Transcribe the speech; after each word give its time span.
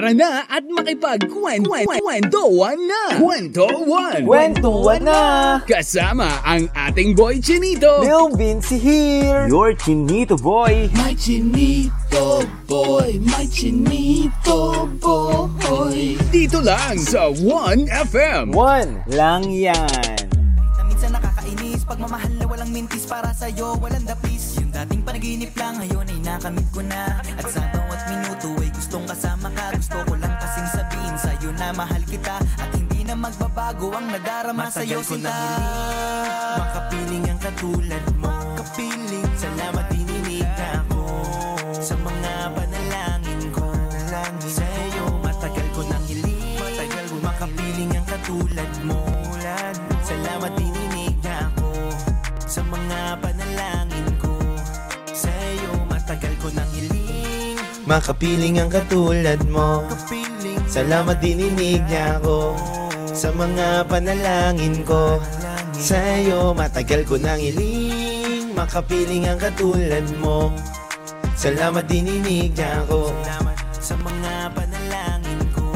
Tara 0.00 0.16
na 0.16 0.48
at 0.48 0.64
makipagkwentuhan 0.64 2.80
na! 2.88 3.20
Kwentuhan! 3.20 4.24
Kwentuhan 4.24 5.04
na! 5.04 5.20
Kasama 5.68 6.40
ang 6.40 6.72
ating 6.72 7.12
boy 7.12 7.36
Chinito! 7.36 8.00
Lil 8.00 8.32
Vinci 8.32 8.80
here! 8.80 9.44
Your 9.44 9.76
Chinito 9.76 10.40
boy! 10.40 10.88
My 10.96 11.12
Chinito 11.12 12.48
boy, 12.64 13.20
my 13.28 13.44
Chinito 13.52 14.88
boy. 15.04 16.16
Dito 16.32 16.64
lang 16.64 16.96
sa 16.96 17.28
1FM. 17.28 18.56
One 18.56 19.04
lang 19.04 19.52
yan! 19.52 20.20
Minsan 21.00 21.16
nakakainis 21.16 21.88
Pagmamahal 21.88 22.28
na 22.36 22.44
walang 22.44 22.76
mintis 22.76 23.08
Para 23.08 23.32
sa'yo 23.32 23.72
walang 23.80 24.04
dapis 24.04 24.60
Yung 24.60 24.68
dating 24.68 25.00
panaginip 25.00 25.48
lang 25.56 25.80
Ngayon 25.80 26.12
ay 26.12 26.20
nakamit 26.20 26.68
ko 26.76 26.84
na 26.84 27.24
At 27.24 27.48
sa 27.48 27.64
bawat 27.72 28.00
minuto 28.12 28.52
ay 28.60 28.68
gustong 28.68 29.08
kasama 29.08 29.48
ka 29.48 29.59
na 31.60 31.76
mahal 31.76 32.00
kita 32.08 32.40
At 32.56 32.72
hindi 32.72 33.04
na 33.04 33.12
magbabago 33.12 33.92
ang 33.92 34.08
nadarama 34.08 34.72
sa'yo 34.72 35.04
ko 35.04 35.20
sinta 35.20 35.28
na 35.28 35.36
hiling 35.36 36.56
Makapiling 36.56 37.24
ang 37.28 37.40
katulad 37.40 38.04
mo. 38.16 38.32
Kapiling 38.56 39.28
Salamat 39.36 39.84
dininig 39.92 40.48
na 40.56 40.68
ako 40.80 41.04
Sa 41.76 41.94
mga 42.00 42.34
panalangin 42.56 43.42
ko. 43.52 43.64
Panalangin 43.68 44.48
Sa'yo 44.48 45.04
matagal 45.20 45.66
ko 45.76 45.80
nang 45.84 46.04
hiling 46.08 46.56
Matagal 46.56 47.04
ko 47.12 47.16
Makapiling 47.20 47.92
ang 47.92 48.06
katulad 48.08 48.72
mo. 48.80 49.00
Salamat 50.00 50.52
dininig 50.56 51.16
na 51.20 51.34
ako 51.52 51.68
Sa 52.48 52.64
mga 52.64 53.00
panalangin 53.20 54.08
ko. 54.16 54.32
Sa'yo 55.12 55.70
matagal 55.92 56.32
ko 56.40 56.48
nang 56.56 56.70
hiling 56.72 57.60
Makapiling 57.84 58.56
ang 58.62 58.70
katulad 58.72 59.40
mo. 59.50 59.84
Kapiling 59.84 60.19
Salamat 60.70 61.18
dininig 61.18 61.82
niya 61.90 62.22
ako 62.22 62.54
Sa 63.10 63.34
mga 63.34 63.90
panalangin 63.90 64.86
ko. 64.86 65.18
Sa'yo 65.74 66.54
matagal 66.54 67.02
ko 67.10 67.18
nang 67.18 67.42
hiling 67.42 68.54
Makapiling 68.54 69.26
ang 69.26 69.42
katulad 69.42 70.06
mo. 70.22 70.54
Salamat 71.34 71.90
dininig 71.90 72.54
niya 72.54 72.86
ako 72.86 73.10
Sa 73.82 73.98
mga 73.98 74.54
panalangin 74.54 75.42
ko. 75.50 75.74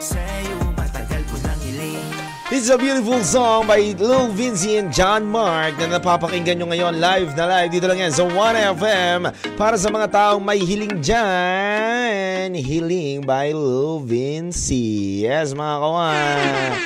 Sa'yo 0.00 0.72
matagal 0.72 1.20
ko 1.28 1.36
nang 1.44 1.60
hiling. 1.60 2.08
It's 2.48 2.72
a 2.72 2.80
beautiful 2.80 3.20
song 3.20 3.68
by 3.68 3.92
Lil 3.92 4.32
Vinci 4.32 4.80
and 4.80 4.88
John 4.88 5.28
Mark 5.28 5.76
na 5.76 6.00
napapakinggan 6.00 6.64
nyo 6.64 6.72
ngayon 6.72 6.96
live 6.96 7.36
na 7.36 7.44
live 7.60 7.76
dito 7.76 7.84
lang 7.84 8.00
yan 8.00 8.14
sa 8.16 8.24
1FM 8.24 9.20
para 9.60 9.76
sa 9.76 9.92
mga 9.92 10.08
taong 10.08 10.40
may 10.40 10.64
hiling 10.64 10.96
dyan. 11.04 12.33
Hiling 12.52 13.24
by 13.24 13.56
Lil 13.56 14.04
Vinci. 14.04 15.24
Yes, 15.24 15.56
mga 15.56 15.76
kawan. 15.80 16.76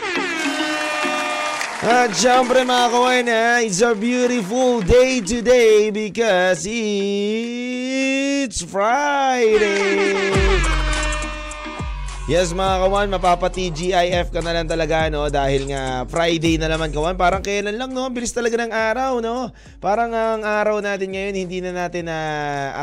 At 1.82 2.14
syempre 2.14 2.62
mga 2.62 2.86
kawan, 2.94 3.26
eh, 3.26 3.66
it's 3.66 3.82
a 3.82 3.98
beautiful 3.98 4.86
day 4.86 5.18
today 5.18 5.90
because 5.90 6.62
it's 6.62 8.62
Friday. 8.62 10.22
Yes 12.28 12.52
mga 12.52 12.84
kawan, 12.84 13.08
mapapa-TGIF 13.16 14.28
ka 14.28 14.44
na 14.44 14.52
lang 14.52 14.68
talaga 14.68 15.08
no 15.08 15.32
dahil 15.32 15.64
nga 15.72 16.04
Friday 16.12 16.60
na 16.60 16.68
naman 16.68 16.92
kawan. 16.92 17.16
Parang 17.16 17.40
kailan 17.40 17.80
lang 17.80 17.96
no, 17.96 18.04
bilis 18.12 18.36
talaga 18.36 18.60
ng 18.60 18.68
araw 18.68 19.24
no. 19.24 19.48
Parang 19.80 20.12
ang 20.12 20.44
araw 20.44 20.76
natin 20.84 21.16
ngayon 21.16 21.32
hindi 21.40 21.64
na 21.64 21.72
natin 21.72 22.04
na 22.04 22.18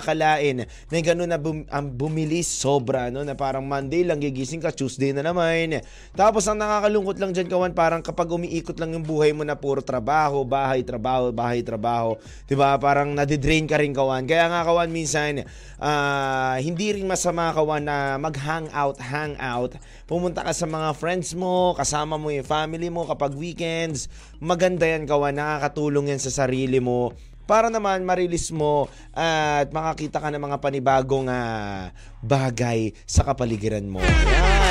akalain 0.02 0.66
na 0.66 0.98
gano'n 0.98 1.30
na 1.30 1.38
bum- 1.38 1.70
ang 1.70 1.94
bumilis 1.94 2.50
sobra 2.50 3.14
no 3.14 3.22
na 3.22 3.38
parang 3.38 3.62
Monday 3.70 4.02
lang 4.02 4.18
gigising 4.18 4.66
ka, 4.66 4.74
Tuesday 4.74 5.14
na 5.14 5.22
naman. 5.22 5.78
Tapos 6.18 6.50
ang 6.50 6.58
nakakalungkot 6.58 7.22
lang 7.22 7.30
diyan 7.30 7.46
kawan, 7.46 7.78
parang 7.78 8.02
kapag 8.02 8.26
umiikot 8.34 8.82
lang 8.82 8.98
yung 8.98 9.06
buhay 9.06 9.30
mo 9.30 9.46
na 9.46 9.54
puro 9.54 9.86
trabaho, 9.86 10.42
bahay, 10.42 10.82
trabaho, 10.82 11.30
bahay, 11.30 11.62
trabaho, 11.62 12.18
'di 12.50 12.58
ba? 12.58 12.82
Parang 12.82 13.14
nadidrain 13.14 13.70
ka 13.70 13.78
rin 13.78 13.94
kawan. 13.94 14.26
Kaya 14.26 14.50
nga 14.50 14.66
kawan 14.66 14.90
minsan 14.90 15.46
ah, 15.78 16.58
hindi 16.58 16.98
rin 16.98 17.06
masama 17.06 17.54
kawan 17.54 17.86
na 17.86 18.18
mag-hangout, 18.18 18.98
hang 18.98 19.35
out, 19.38 19.78
pumunta 20.10 20.44
ka 20.44 20.52
sa 20.52 20.68
mga 20.68 20.96
friends 20.98 21.36
mo, 21.38 21.76
kasama 21.78 22.20
mo 22.20 22.34
yung 22.34 22.48
family 22.48 22.90
mo 22.92 23.06
kapag 23.08 23.36
weekends. 23.36 24.12
Maganda 24.42 24.86
yan 24.90 25.06
kawan, 25.06 25.38
nakakatulong 25.38 26.16
yan 26.16 26.22
sa 26.22 26.32
sarili 26.32 26.82
mo 26.82 27.16
para 27.46 27.70
naman 27.70 28.02
marilis 28.04 28.50
mo 28.50 28.90
at 29.14 29.70
makakita 29.70 30.18
ka 30.18 30.34
ng 30.34 30.42
mga 30.42 30.58
panibagong 30.58 31.30
ah, 31.30 31.94
bagay 32.26 32.92
sa 33.06 33.22
kapaligiran 33.22 33.86
mo. 33.86 34.02
Yan. 34.02 34.65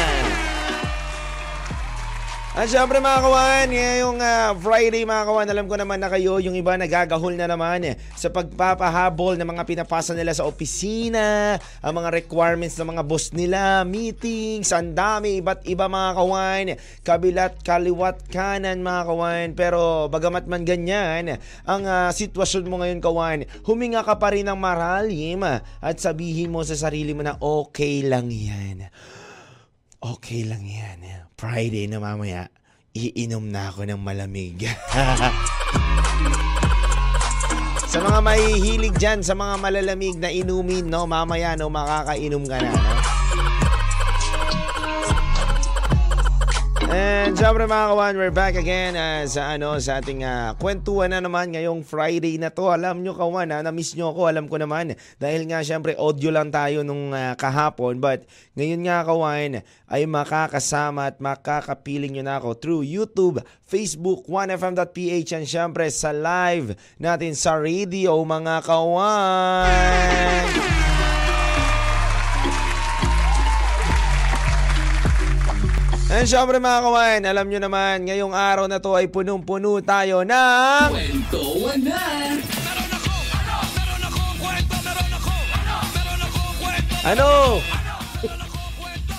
At 2.54 2.70
syempre 2.70 3.02
mga 3.02 3.18
kawan, 3.18 3.66
ngayong 3.66 4.18
ah, 4.22 4.54
Friday 4.54 5.02
mga 5.02 5.26
kawan, 5.26 5.50
alam 5.50 5.66
ko 5.66 5.74
naman 5.74 5.98
na 5.98 6.06
kayo, 6.06 6.38
yung 6.38 6.54
iba 6.54 6.78
nagagahol 6.78 7.34
na 7.34 7.50
naman 7.50 7.82
eh, 7.82 7.98
sa 8.14 8.30
pagpapahabol 8.30 9.34
ng 9.34 9.58
mga 9.58 9.66
pinapasa 9.66 10.14
nila 10.14 10.30
sa 10.30 10.46
opisina, 10.46 11.58
ang 11.82 11.94
mga 11.98 12.14
requirements 12.14 12.78
ng 12.78 12.94
mga 12.94 13.02
boss 13.10 13.34
nila, 13.34 13.82
meetings, 13.82 14.70
ang 14.70 14.94
dami, 14.94 15.42
iba't 15.42 15.66
iba 15.66 15.90
mga 15.90 16.10
kawan, 16.14 16.64
kabilat, 17.02 17.58
kaliwat, 17.66 18.22
kanan 18.30 18.86
mga 18.86 19.02
kawan. 19.02 19.46
Pero 19.58 20.06
bagamat 20.06 20.46
man 20.46 20.62
ganyan, 20.62 21.42
ang 21.66 21.82
ah, 21.90 22.14
sitwasyon 22.14 22.70
mo 22.70 22.78
ngayon 22.86 23.02
kawan, 23.02 23.50
huminga 23.66 24.06
ka 24.06 24.14
pa 24.14 24.30
rin 24.30 24.46
ng 24.46 24.54
maralim 24.54 25.42
at 25.42 25.96
sabihin 25.98 26.54
mo 26.54 26.62
sa 26.62 26.78
sarili 26.78 27.18
mo 27.18 27.26
na 27.26 27.34
okay 27.34 28.06
lang 28.06 28.30
yan. 28.30 28.94
Okay 29.98 30.46
lang 30.46 30.62
yan. 30.62 31.23
Friday 31.34 31.90
na 31.90 31.98
mamaya, 31.98 32.46
iinom 32.94 33.50
na 33.50 33.70
ako 33.70 33.90
ng 33.90 33.98
malamig. 33.98 34.62
sa 37.90 37.98
mga 37.98 38.18
mahihilig 38.22 38.94
dyan, 38.94 39.18
sa 39.22 39.34
mga 39.34 39.54
malalamig 39.58 40.18
na 40.18 40.30
inumin, 40.30 40.86
no, 40.86 41.06
mamaya, 41.06 41.58
no, 41.58 41.66
makakainom 41.70 42.46
ka 42.46 42.58
na, 42.62 42.70
no? 42.70 43.23
And 46.94 47.34
syempre 47.34 47.66
mga 47.66 47.90
kawan, 47.90 48.14
we're 48.14 48.30
back 48.30 48.54
again 48.54 48.94
uh, 48.94 49.26
sa 49.26 49.58
ano 49.58 49.74
sa 49.82 49.98
ating 49.98 50.22
uh, 50.22 50.54
kwentuhan 50.62 51.10
na 51.10 51.18
naman 51.18 51.50
ngayong 51.50 51.82
Friday 51.82 52.38
na 52.38 52.54
to. 52.54 52.70
Alam 52.70 53.02
nyo 53.02 53.18
kawan, 53.18 53.50
ha, 53.50 53.66
na-miss 53.66 53.98
nyo 53.98 54.14
ako, 54.14 54.30
alam 54.30 54.46
ko 54.46 54.62
naman. 54.62 54.94
Dahil 55.18 55.50
nga 55.50 55.58
syempre 55.66 55.98
audio 55.98 56.30
lang 56.30 56.54
tayo 56.54 56.86
nung 56.86 57.10
uh, 57.10 57.34
kahapon. 57.34 57.98
But 57.98 58.30
ngayon 58.54 58.86
nga 58.86 59.02
kawan, 59.02 59.66
ay 59.90 60.06
makakasama 60.06 61.10
at 61.10 61.18
makakapiling 61.18 62.14
nyo 62.14 62.22
na 62.22 62.38
ako 62.38 62.62
through 62.62 62.86
YouTube, 62.86 63.42
Facebook, 63.66 64.30
1FM.ph 64.30 65.34
and 65.34 65.50
syempre 65.50 65.90
sa 65.90 66.14
live 66.14 66.78
natin 67.02 67.34
sa 67.34 67.58
radio 67.58 68.22
mga 68.22 68.62
kawan. 68.62 70.46
And 76.14 76.30
syempre 76.30 76.62
mga 76.62 76.78
kawan, 76.86 77.20
alam 77.26 77.46
nyo 77.50 77.58
naman, 77.58 78.06
ngayong 78.06 78.30
araw 78.30 78.70
na 78.70 78.78
to 78.78 78.94
ay 78.94 79.10
punong-puno 79.10 79.82
tayo 79.82 80.22
ng... 80.22 80.86
Kwentuhan 80.94 81.80
na! 81.82 82.02
Ano? 87.02 87.58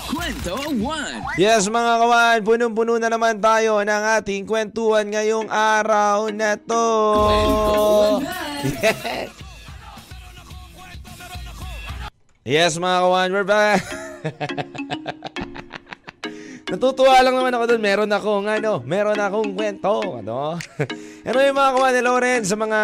Kwentuhan! 0.08 1.20
Yes 1.36 1.68
mga 1.68 1.94
kawan, 2.00 2.40
punong-puno 2.48 2.96
na 2.96 3.12
naman 3.12 3.44
tayo 3.44 3.84
ng 3.84 4.04
ating 4.16 4.48
kwentuhan 4.48 5.12
ngayong 5.12 5.52
araw 5.52 6.32
na 6.32 6.56
to. 6.56 6.88
Yes. 8.24 9.36
Yes 12.46 12.78
mga 12.80 12.98
kawan, 13.04 13.30
we're 13.36 13.44
back. 13.44 13.82
Natutuwa 16.66 17.22
lang 17.22 17.38
naman 17.38 17.54
ako 17.54 17.64
doon. 17.70 17.84
Meron 17.86 18.10
akong 18.10 18.48
ano, 18.50 18.82
meron 18.82 19.22
akong 19.22 19.54
kwento, 19.54 20.02
ano. 20.18 20.58
ano 21.30 21.38
yung 21.38 21.58
mga 21.62 21.72
kawan 21.78 21.94
ni 21.94 22.02
Loren 22.02 22.42
sa 22.42 22.58
mga 22.58 22.80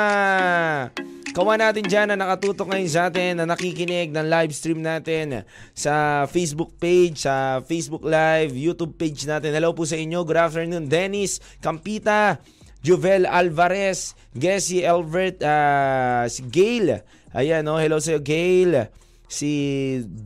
kawan 1.34 1.58
natin 1.58 1.90
dyan 1.90 2.14
na 2.14 2.22
nakatutok 2.22 2.70
ngayon 2.70 2.94
sa 2.94 3.10
atin, 3.10 3.42
na 3.42 3.50
nakikinig 3.50 4.14
ng 4.14 4.28
live 4.30 4.54
stream 4.54 4.86
natin 4.86 5.42
sa 5.74 6.28
Facebook 6.30 6.78
page, 6.78 7.26
sa 7.26 7.66
Facebook 7.66 8.06
Live, 8.06 8.54
YouTube 8.54 8.94
page 8.94 9.26
natin. 9.26 9.50
Hello 9.50 9.74
po 9.74 9.82
sa 9.90 9.98
inyo. 9.98 10.22
Good 10.30 10.38
afternoon, 10.38 10.86
Dennis 10.86 11.42
Campita, 11.58 12.38
Jovel 12.86 13.26
Alvarez, 13.26 14.14
Gessie 14.38 14.86
Elbert, 14.86 15.42
ah, 15.42 16.30
si 16.30 16.46
Gail. 16.46 17.02
Ayan, 17.34 17.66
no? 17.66 17.82
Hello 17.82 17.98
sa 17.98 18.14
iyo, 18.14 18.22
Gail 18.22 19.01
si 19.32 19.52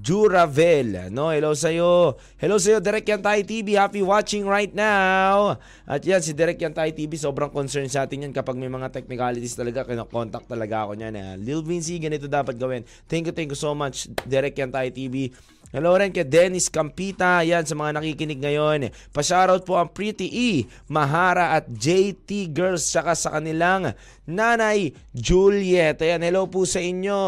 Juravel. 0.01 1.13
No, 1.13 1.29
hello 1.29 1.53
sa 1.53 1.69
iyo. 1.69 2.17
Hello 2.41 2.57
sa 2.57 2.73
iyo 2.73 2.79
Direk 2.81 3.05
Yantay 3.05 3.45
TV. 3.45 3.77
Happy 3.77 4.01
watching 4.01 4.49
right 4.49 4.73
now. 4.73 5.61
At 5.85 6.01
yan 6.01 6.25
si 6.25 6.33
Direk 6.33 6.57
Yantay 6.57 6.89
TV, 6.97 7.13
sobrang 7.13 7.53
concerned 7.53 7.93
sa 7.93 8.09
atin 8.09 8.25
yan 8.25 8.33
kapag 8.33 8.57
may 8.57 8.67
mga 8.67 8.89
technicalities 8.89 9.53
talaga, 9.53 9.85
kino-contact 9.85 10.49
talaga 10.49 10.89
ako 10.89 10.97
niyan. 10.97 11.13
Eh. 11.13 11.33
Lil 11.37 11.61
Vinci, 11.61 12.01
ganito 12.01 12.25
dapat 12.25 12.57
gawin. 12.57 12.81
Thank 13.05 13.29
you, 13.29 13.33
thank 13.37 13.53
you 13.53 13.59
so 13.59 13.77
much 13.77 14.09
Direk 14.25 14.57
Yantay 14.57 14.89
TV. 14.89 15.29
Hello 15.69 15.91
rin 15.91 16.09
kay 16.09 16.23
Dennis 16.25 16.71
Campita. 16.71 17.43
Yan 17.45 17.67
sa 17.67 17.75
mga 17.77 17.99
nakikinig 17.99 18.41
ngayon. 18.41 18.89
Pa-shoutout 19.11 19.67
po 19.67 19.75
ang 19.75 19.91
Pretty 19.91 20.25
E, 20.31 20.49
Mahara 20.87 21.53
at 21.59 21.67
JT 21.67 22.55
Girls 22.55 22.87
saka 22.87 23.11
sa 23.11 23.37
kanilang 23.37 23.91
nanay 24.23 24.95
Juliet. 25.11 25.99
Ayan, 25.99 26.23
hello 26.23 26.47
po 26.49 26.63
sa 26.63 26.79
inyo. 26.79 27.19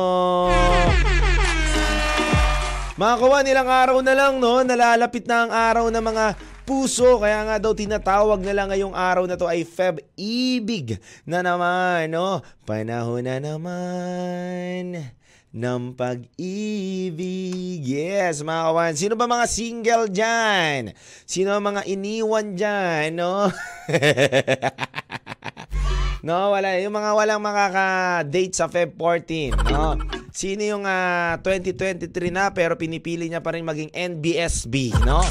Mga 2.97 3.15
kawan, 3.21 3.45
ilang 3.45 3.69
araw 3.69 3.97
na 4.01 4.17
lang, 4.17 4.41
no? 4.41 4.65
Nalalapit 4.65 5.29
na 5.29 5.45
ang 5.45 5.53
araw 5.53 5.93
ng 5.93 6.01
mga 6.01 6.33
puso. 6.65 7.21
Kaya 7.21 7.45
nga 7.45 7.61
daw 7.61 7.77
tinatawag 7.77 8.41
na 8.41 8.57
lang 8.57 8.73
ngayong 8.73 8.97
araw 8.97 9.29
na 9.29 9.37
to 9.37 9.45
ay 9.45 9.61
Feb 9.69 10.01
Ibig 10.17 10.97
na 11.21 11.45
naman, 11.45 12.09
no? 12.09 12.41
Panahon 12.65 13.21
na 13.21 13.37
naman 13.37 15.13
ng 15.53 15.83
pag-ibig. 15.93 17.85
Yes, 17.85 18.41
mga 18.41 18.65
kawan. 18.65 18.97
Sino 18.97 19.13
ba 19.13 19.29
mga 19.29 19.45
single 19.45 20.09
dyan? 20.09 20.97
Sino 21.29 21.53
mga 21.53 21.85
iniwan 21.85 22.57
dyan, 22.57 23.13
no? 23.13 23.45
no, 26.23 26.53
wala. 26.53 26.77
Yung 26.79 26.95
mga 26.95 27.11
walang 27.13 27.41
makaka-date 27.41 28.53
sa 28.55 28.69
Feb 28.71 28.95
14, 28.95 29.53
no? 29.73 29.97
Sino 30.33 30.61
yung 30.61 30.85
ah, 30.85 31.41
2023 31.41 32.29
na 32.29 32.53
pero 32.53 32.77
pinipili 32.77 33.25
niya 33.25 33.41
pa 33.41 33.57
rin 33.57 33.65
maging 33.65 33.89
NBSB, 33.93 34.93
no? 35.05 35.25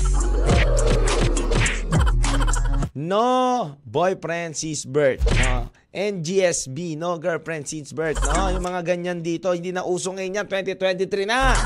No 2.97 3.77
boyfriend 3.85 4.56
since 4.56 4.88
birth. 4.88 5.21
No. 5.44 5.69
NGSB, 5.97 6.97
no 6.97 7.17
girlfriend 7.17 7.65
since 7.65 7.93
birth. 7.93 8.21
No, 8.21 8.53
yung 8.53 8.65
mga 8.65 8.85
ganyan 8.85 9.25
dito, 9.25 9.53
hindi 9.56 9.73
na 9.73 9.85
uso 9.85 10.12
ngayon 10.12 10.44
yan, 10.44 10.47
2023 10.49 11.25
na. 11.25 11.56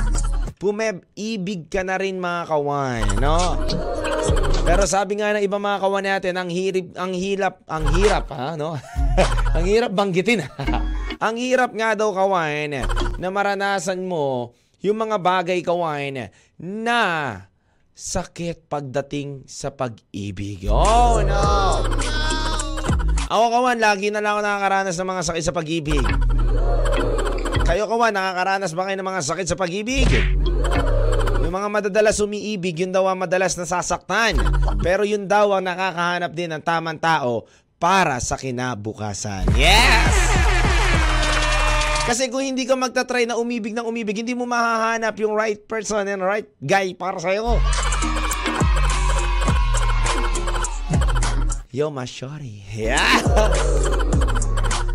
Pumeb, 0.59 1.03
ibig 1.19 1.67
ka 1.67 1.83
na 1.83 1.99
rin 1.99 2.23
mga 2.23 2.47
kawan, 2.47 3.07
no? 3.19 3.39
Pero 4.61 4.83
sabi 4.85 5.19
nga 5.19 5.35
ng 5.35 5.45
ibang 5.45 5.63
mga 5.63 5.79
kawan 5.81 6.05
natin, 6.05 6.35
ang 6.37 6.49
hirip, 6.53 6.93
ang 6.95 7.13
hilap, 7.17 7.65
ang 7.67 7.85
hirap, 7.97 8.27
ha, 8.33 8.55
no? 8.55 8.77
ang 9.57 9.65
hirap 9.65 9.91
banggitin. 9.93 10.45
ang 11.25 11.37
hirap 11.37 11.73
nga 11.77 11.93
daw 11.97 12.13
kawan 12.13 12.85
na 13.21 13.29
maranasan 13.29 14.05
mo 14.05 14.57
yung 14.81 14.97
mga 14.97 15.17
bagay 15.21 15.61
kawan 15.61 16.33
na 16.57 17.01
sakit 17.93 18.65
pagdating 18.69 19.45
sa 19.45 19.69
pag-ibig. 19.69 20.65
Oh 20.73 21.21
no! 21.21 21.85
Ako 23.31 23.45
kawan, 23.61 23.79
lagi 23.79 24.09
na 24.11 24.25
lang 24.25 24.35
ako 24.35 24.43
nakakaranas 24.43 24.97
ng 24.97 25.11
mga 25.13 25.23
sakit 25.23 25.45
sa 25.45 25.55
pag-ibig. 25.55 26.07
Kayo 27.63 27.87
kawan, 27.87 28.11
nakakaranas 28.11 28.73
ba 28.75 28.89
kayo 28.89 28.97
ng 28.99 29.07
mga 29.07 29.23
sakit 29.23 29.47
sa 29.47 29.61
pag-ibig? 29.61 30.09
Yung 31.51 31.59
mga 31.67 31.83
madadalas 31.83 32.23
umiibig, 32.23 32.79
yun 32.79 32.95
daw 32.95 33.11
ang 33.11 33.27
madalas 33.27 33.59
nasasaktan. 33.59 34.39
Pero 34.87 35.03
yun 35.03 35.27
daw 35.27 35.51
ang 35.51 35.67
nakakahanap 35.67 36.31
din 36.31 36.47
ng 36.47 36.63
tamang 36.63 36.95
tao 36.95 37.43
para 37.75 38.23
sa 38.23 38.39
kinabukasan. 38.39 39.51
Yes! 39.59 40.15
Kasi 42.07 42.31
kung 42.31 42.47
hindi 42.47 42.63
ka 42.71 42.79
magta-try 42.79 43.27
na 43.27 43.35
umibig 43.35 43.75
ng 43.75 43.83
umibig, 43.83 44.23
hindi 44.23 44.31
mo 44.31 44.47
mahahanap 44.47 45.11
yung 45.19 45.35
right 45.35 45.59
person 45.67 46.07
and 46.07 46.23
right 46.23 46.47
guy 46.63 46.95
para 46.95 47.19
sa'yo. 47.19 47.59
Yo, 51.75 51.91
my 51.91 52.07
shorty. 52.07 52.63
Yeah! 52.71 53.27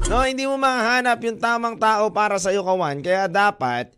no, 0.07 0.23
hindi 0.23 0.47
mo 0.47 0.55
mahanap 0.55 1.19
yung 1.19 1.35
tamang 1.35 1.75
tao 1.75 2.15
para 2.15 2.39
sa'yo, 2.39 2.63
kawan. 2.63 3.03
Kaya 3.03 3.27
dapat, 3.27 3.91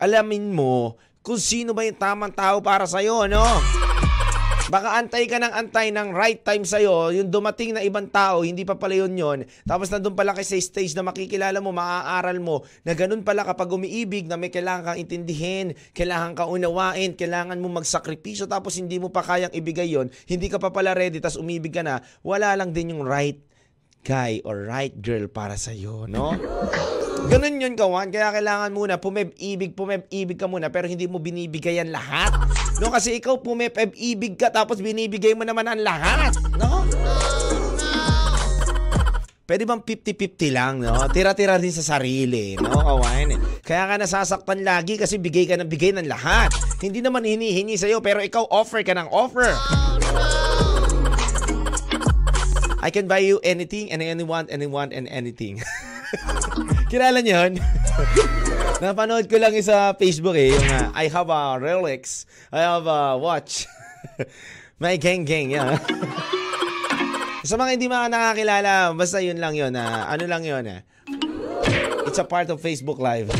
alamin 0.00 0.56
mo 0.56 0.96
kung 1.28 1.36
sino 1.36 1.76
ba 1.76 1.84
yung 1.84 2.00
tamang 2.00 2.32
tao 2.32 2.64
para 2.64 2.88
sa'yo, 2.88 3.28
no? 3.28 3.44
Baka 4.72 5.00
antay 5.00 5.24
ka 5.28 5.36
ng 5.40 5.52
antay 5.52 5.92
ng 5.92 6.12
right 6.12 6.40
time 6.40 6.64
sa'yo, 6.64 7.12
yung 7.12 7.28
dumating 7.28 7.76
na 7.76 7.84
ibang 7.84 8.08
tao, 8.08 8.44
hindi 8.44 8.64
pa 8.64 8.76
pala 8.76 8.96
yun 8.96 9.12
yun. 9.16 9.38
Tapos 9.64 9.92
nandun 9.92 10.12
pala 10.16 10.32
kayo 10.32 10.44
sa 10.44 10.60
stage 10.60 10.92
na 10.92 11.04
makikilala 11.04 11.60
mo, 11.60 11.72
maaaral 11.72 12.36
mo, 12.40 12.64
na 12.84 12.92
ganun 12.92 13.24
pala 13.24 13.44
kapag 13.44 13.68
umiibig, 13.68 14.24
na 14.24 14.40
may 14.40 14.48
kailangan 14.52 14.92
kang 14.92 15.00
intindihin, 15.00 15.76
kailangan 15.96 16.32
kang 16.36 16.52
unawain, 16.52 17.16
kailangan 17.16 17.60
mo 17.60 17.68
magsakripisyo, 17.76 18.48
tapos 18.48 18.76
hindi 18.76 18.96
mo 19.00 19.08
pa 19.08 19.24
kayang 19.24 19.52
ibigay 19.52 19.88
yon 19.88 20.12
hindi 20.28 20.48
ka 20.52 20.60
pa 20.60 20.68
pala 20.68 20.92
ready, 20.92 21.20
tapos 21.20 21.40
umibig 21.40 21.72
ka 21.72 21.84
na, 21.84 22.04
wala 22.20 22.52
lang 22.56 22.72
din 22.72 22.92
yung 22.96 23.04
right 23.04 23.40
guy 24.04 24.40
or 24.44 24.68
right 24.68 24.96
girl 25.00 25.28
para 25.32 25.56
sa'yo, 25.56 26.04
no? 26.08 26.36
Ganun 27.28 27.60
yun, 27.60 27.76
kawan. 27.76 28.08
Kaya 28.08 28.32
kailangan 28.32 28.72
muna, 28.72 28.96
pumeb-ibig, 28.96 29.76
pumeb-ibig 29.76 30.40
ka 30.40 30.48
muna, 30.48 30.72
pero 30.72 30.88
hindi 30.88 31.04
mo 31.04 31.20
binibigayan 31.20 31.92
lahat. 31.92 32.32
No, 32.80 32.88
kasi 32.88 33.20
ikaw 33.20 33.44
pumeb-ibig 33.44 34.40
ka, 34.40 34.48
tapos 34.48 34.80
binibigay 34.80 35.36
mo 35.36 35.44
naman 35.44 35.68
ang 35.68 35.84
lahat. 35.84 36.32
No? 36.56 36.88
Pwede 39.44 39.64
bang 39.68 39.80
50-50 39.84 40.56
lang, 40.56 40.80
no? 40.80 41.08
Tira-tira 41.12 41.60
din 41.60 41.72
sa 41.72 41.96
sarili, 41.96 42.56
no, 42.56 42.72
kawan? 42.72 43.36
Kaya 43.60 43.92
ka 43.92 43.94
nasasaktan 44.00 44.64
lagi 44.64 44.96
kasi 44.96 45.20
bigay 45.20 45.44
ka 45.44 45.60
ng 45.60 45.68
bigay 45.68 45.92
ng 46.00 46.08
lahat. 46.08 46.48
Hindi 46.80 47.04
naman 47.04 47.28
hinihingi 47.28 47.76
sa'yo, 47.76 48.00
pero 48.00 48.24
ikaw 48.24 48.48
offer 48.48 48.80
ka 48.80 48.96
ng 48.96 49.08
offer. 49.12 49.52
I 52.80 52.88
can 52.88 53.04
buy 53.04 53.20
you 53.20 53.36
anything 53.44 53.92
and 53.92 54.00
anyone, 54.00 54.48
anyone, 54.48 54.96
and 54.96 55.04
anything. 55.12 55.60
Kilala 56.92 57.20
niyo 57.20 57.36
yun? 57.44 57.54
Napanood 58.84 59.26
ko 59.26 59.36
lang 59.36 59.52
yung 59.52 59.66
sa 59.66 59.92
Facebook 59.98 60.38
eh, 60.38 60.54
yung 60.54 60.66
uh, 60.70 60.94
I 60.94 61.10
have 61.10 61.28
a 61.28 61.58
Rolex, 61.58 62.24
I 62.54 62.62
have 62.62 62.86
a 62.86 63.18
watch. 63.18 63.66
My 64.82 64.94
gang 64.94 65.26
gang, 65.26 65.50
yeah. 65.50 65.74
sa 67.48 67.58
mga 67.58 67.70
hindi 67.74 67.90
mga 67.90 68.06
nakakilala, 68.14 68.94
basta 68.94 69.18
yun 69.18 69.42
lang 69.42 69.58
yun. 69.58 69.74
Uh, 69.74 70.06
ano 70.06 70.24
lang 70.30 70.46
yun 70.46 70.62
eh. 70.70 70.80
It's 72.06 72.22
a 72.22 72.24
part 72.24 72.46
of 72.54 72.62
Facebook 72.62 73.02
Live. 73.02 73.34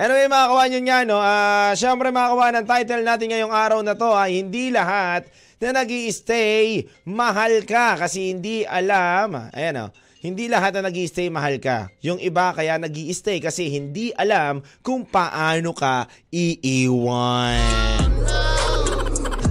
anyway 0.00 0.28
mga 0.28 0.46
kawan 0.48 0.70
yun 0.72 0.84
nga 0.88 0.98
no, 1.04 1.20
uh, 1.20 1.72
syempre 1.76 2.08
mga 2.08 2.32
kawan, 2.32 2.54
ang 2.56 2.66
title 2.66 3.04
natin 3.04 3.28
ngayong 3.32 3.52
araw 3.52 3.80
na 3.84 3.92
to 3.92 4.08
ay 4.16 4.40
hindi 4.40 4.72
lahat 4.72 5.28
na 5.60 5.72
nag 5.72 5.88
stay 6.12 6.88
mahal 7.04 7.64
ka 7.68 8.00
kasi 8.00 8.32
hindi 8.32 8.64
alam. 8.64 9.52
Ayan 9.52 9.84
o. 9.84 9.84
Oh, 9.88 10.05
hindi 10.26 10.50
lahat 10.50 10.74
na 10.74 10.90
nag 10.90 10.98
stay 11.06 11.30
mahal 11.30 11.54
ka. 11.62 11.86
Yung 12.02 12.18
iba 12.18 12.50
kaya 12.50 12.82
nag 12.82 12.90
stay 13.14 13.38
kasi 13.38 13.70
hindi 13.70 14.10
alam 14.18 14.58
kung 14.82 15.06
paano 15.06 15.70
ka 15.70 16.10
iiwan. 16.34 17.62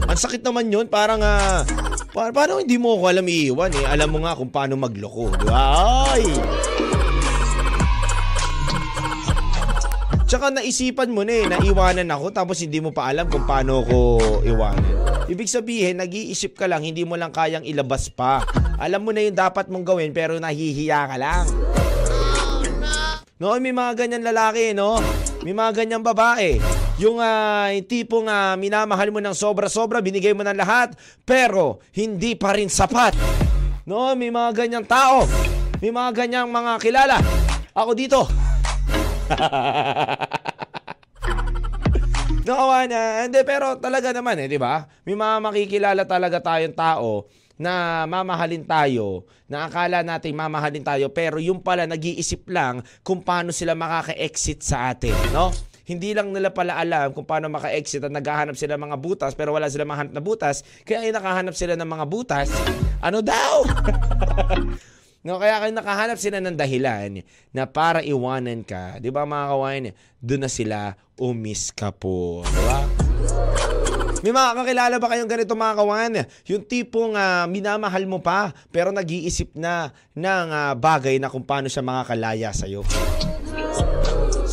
Ang 0.05 0.19
sakit 0.19 0.43
naman 0.43 0.67
yun. 0.67 0.91
Parang, 0.91 1.23
uh, 1.23 1.63
pa- 2.11 2.35
paano 2.35 2.59
hindi 2.59 2.75
mo 2.75 2.99
ako 2.99 3.05
alam 3.07 3.23
iiwan 3.23 3.71
eh? 3.71 3.85
Alam 3.87 4.09
mo 4.11 4.17
nga 4.27 4.35
kung 4.35 4.51
paano 4.51 4.75
magloko. 4.75 5.31
Di 5.39 5.45
ba? 5.47 5.63
Ay! 6.11 6.27
Tsaka 10.25 10.51
naisipan 10.51 11.15
mo 11.15 11.23
na 11.23 11.33
eh, 11.37 11.45
naiwanan 11.47 12.11
ako 12.11 12.33
tapos 12.35 12.59
hindi 12.59 12.83
mo 12.83 12.91
pa 12.91 13.07
alam 13.13 13.31
kung 13.31 13.47
paano 13.47 13.85
ko 13.87 14.19
iwanan. 14.43 15.04
Ibig 15.25 15.49
sabihin, 15.49 15.97
nag-iisip 15.97 16.53
ka 16.53 16.69
lang, 16.69 16.85
hindi 16.85 17.01
mo 17.01 17.17
lang 17.17 17.33
kayang 17.33 17.65
ilabas 17.65 18.13
pa. 18.13 18.45
Alam 18.77 19.09
mo 19.09 19.11
na 19.11 19.25
yung 19.25 19.33
dapat 19.33 19.65
mong 19.73 19.81
gawin 19.81 20.13
pero 20.13 20.37
nahihiya 20.37 21.01
ka 21.09 21.17
lang. 21.17 21.45
No, 23.41 23.57
may 23.57 23.73
mga 23.73 24.05
ganyan 24.05 24.21
lalaki, 24.21 24.77
no? 24.77 25.01
May 25.41 25.57
mga 25.57 25.81
ganyan 25.81 26.05
babae. 26.05 26.61
Yung 27.01 27.17
uh, 27.17 27.73
tipong 27.89 28.29
uh, 28.29 28.53
minamahal 28.53 29.09
mo 29.09 29.17
ng 29.17 29.33
sobra-sobra, 29.33 29.97
binigay 29.97 30.31
mo 30.31 30.45
ng 30.45 30.55
lahat, 30.55 30.93
pero 31.25 31.81
hindi 31.97 32.37
pa 32.37 32.53
rin 32.53 32.69
sapat. 32.69 33.17
No, 33.89 34.13
may 34.13 34.29
mga 34.29 34.53
ganyang 34.53 34.85
tao. 34.85 35.25
May 35.81 35.89
mga 35.89 36.09
ganyang 36.15 36.53
mga 36.53 36.77
kilala. 36.77 37.17
Ako 37.73 37.91
dito. 37.97 38.29
Nakawa 42.45 42.85
na. 42.85 43.25
Hindi, 43.25 43.41
pero 43.41 43.73
talaga 43.81 44.13
naman 44.13 44.37
eh, 44.37 44.45
di 44.45 44.61
ba? 44.61 44.85
May 45.01 45.17
mga 45.17 45.35
makikilala 45.41 46.03
talaga 46.05 46.37
tayong 46.37 46.77
tao 46.77 47.25
na 47.57 48.05
mamahalin 48.05 48.61
tayo, 48.67 49.25
na 49.49 49.65
akala 49.65 50.03
natin 50.05 50.35
mamahalin 50.35 50.83
tayo, 50.83 51.09
pero 51.09 51.39
yung 51.41 51.63
pala 51.63 51.87
nag-iisip 51.87 52.45
lang 52.51 52.83
kung 53.01 53.23
paano 53.23 53.49
sila 53.49 53.73
makaka-exit 53.73 54.61
sa 54.61 54.91
atin, 54.91 55.15
no? 55.31 55.49
Hindi 55.85 56.11
lang 56.17 56.33
nila 56.33 56.51
pala 56.51 56.75
alam 56.75 57.13
kung 57.15 57.23
paano 57.23 57.47
maka-exit 57.47 58.03
at 58.03 58.11
naghahanap 58.11 58.57
sila 58.57 58.73
mga 58.73 58.97
butas 58.97 59.37
pero 59.37 59.53
wala 59.53 59.69
sila 59.69 59.85
mahanap 59.87 60.11
na 60.11 60.21
butas, 60.21 60.65
kaya 60.83 61.07
ay 61.07 61.13
nakahanap 61.15 61.55
sila 61.55 61.79
ng 61.79 61.89
mga 61.89 62.05
butas. 62.09 62.49
Ano 62.99 63.23
daw? 63.23 63.63
No, 65.25 65.41
kaya 65.41 65.57
kayo 65.57 65.73
nakahanap 65.73 66.21
sila 66.21 66.37
ng 66.37 66.53
dahilan 66.53 67.25
na 67.49 67.65
para 67.65 68.05
iwanan 68.05 68.61
ka. 68.61 69.01
'Di 69.01 69.09
ba 69.09 69.25
mga 69.25 69.57
kawain? 69.57 69.85
Doon 70.21 70.45
na 70.45 70.51
sila 70.53 70.93
umis 71.17 71.73
ka 71.73 71.89
po, 71.89 72.45
'di 72.45 72.61
ba? 72.61 72.79
May 74.21 74.29
mga 74.29 74.53
kakilala 74.53 74.95
ba 75.01 75.09
kayong 75.09 75.29
ganito 75.29 75.57
mga 75.57 75.77
kawan? 75.81 76.13
Yung 76.49 76.61
tipong 76.65 77.17
uh, 77.17 77.49
minamahal 77.49 78.05
mo 78.05 78.21
pa 78.21 78.53
pero 78.69 78.93
nag-iisip 78.93 79.53
na 79.57 79.89
ng 80.13 80.47
uh, 80.53 80.73
bagay 80.77 81.17
na 81.17 81.29
kung 81.29 81.45
paano 81.45 81.69
siya 81.73 81.81
makakalaya 81.81 82.53
sa'yo. 82.53 82.85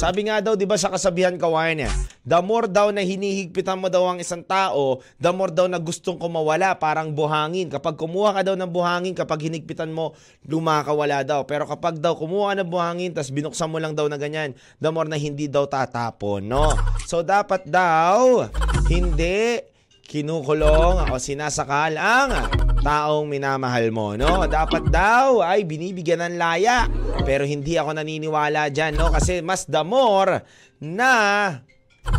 Sabi 0.02 0.26
nga 0.26 0.42
daw, 0.42 0.58
di 0.58 0.66
ba 0.66 0.74
sa 0.74 0.90
kasabihan 0.90 1.38
kawain 1.38 1.78
niya, 1.78 1.90
the 2.26 2.34
more 2.42 2.66
daw 2.66 2.90
na 2.90 3.06
hinihigpitan 3.06 3.78
mo 3.78 3.86
daw 3.86 4.10
ang 4.10 4.18
isang 4.18 4.42
tao, 4.42 4.98
the 5.22 5.30
more 5.30 5.54
daw 5.54 5.70
na 5.70 5.78
gustong 5.78 6.18
kumawala, 6.18 6.74
parang 6.74 7.14
buhangin. 7.14 7.70
Kapag 7.70 7.94
kumuha 7.94 8.34
ka 8.34 8.42
daw 8.50 8.58
ng 8.58 8.66
buhangin, 8.66 9.14
kapag 9.14 9.46
hinigpitan 9.46 9.94
mo, 9.94 10.18
lumakawala 10.42 11.22
daw. 11.22 11.46
Pero 11.46 11.70
kapag 11.70 12.02
daw 12.02 12.18
kumuha 12.18 12.50
ka 12.50 12.54
ng 12.58 12.70
buhangin, 12.74 13.14
tas 13.14 13.30
binuksan 13.30 13.70
mo 13.70 13.78
lang 13.78 13.94
daw 13.94 14.10
na 14.10 14.18
ganyan, 14.18 14.58
the 14.82 14.90
more 14.90 15.06
na 15.06 15.14
hindi 15.14 15.46
daw 15.46 15.70
tatapon, 15.70 16.50
no? 16.50 16.74
So 17.06 17.22
dapat 17.22 17.70
daw, 17.70 18.50
hindi 18.90 19.62
kinukulong 20.12 21.08
o 21.08 21.16
sinasakal 21.16 21.96
ang 21.96 22.36
taong 22.84 23.24
minamahal 23.24 23.88
mo, 23.88 24.12
no? 24.12 24.44
Dapat 24.44 24.92
daw 24.92 25.40
ay 25.40 25.64
binibigyan 25.64 26.20
ng 26.20 26.36
laya. 26.36 26.84
Pero 27.24 27.48
hindi 27.48 27.80
ako 27.80 27.96
naniniwala 27.96 28.68
dyan, 28.68 29.00
no? 29.00 29.08
Kasi 29.08 29.40
mas 29.40 29.64
the 29.64 29.80
more 29.80 30.44
na 30.84 31.56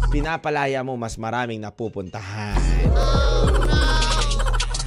pinapalaya 0.10 0.82
mo, 0.82 0.98
mas 0.98 1.22
maraming 1.22 1.62
napupuntahan. 1.62 2.58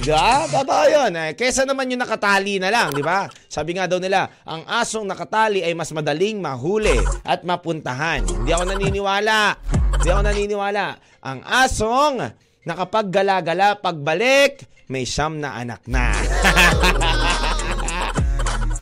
Diba? 0.03 0.43
Totoo 0.51 0.83
yun. 0.91 1.11
Eh, 1.15 1.31
kesa 1.39 1.63
naman 1.63 1.87
yung 1.87 2.03
nakatali 2.03 2.59
na 2.59 2.67
lang, 2.67 2.91
di 2.91 3.03
ba? 3.03 3.31
Sabi 3.47 3.79
nga 3.79 3.87
daw 3.87 4.03
nila, 4.03 4.27
ang 4.43 4.67
asong 4.67 5.07
nakatali 5.07 5.63
ay 5.63 5.71
mas 5.71 5.95
madaling 5.95 6.43
mahuli 6.43 6.99
at 7.23 7.47
mapuntahan. 7.47 8.27
Hindi 8.27 8.51
ako 8.51 8.75
naniniwala. 8.75 9.55
Hindi 9.95 10.07
ako 10.11 10.21
naniniwala. 10.27 10.85
Ang 11.23 11.39
asong 11.43 12.46
na 12.67 12.75
gala-gala, 12.83 13.79
pagbalik, 13.79 14.67
may 14.91 15.07
siyam 15.07 15.39
na 15.39 15.55
anak 15.55 15.87
na. 15.87 16.11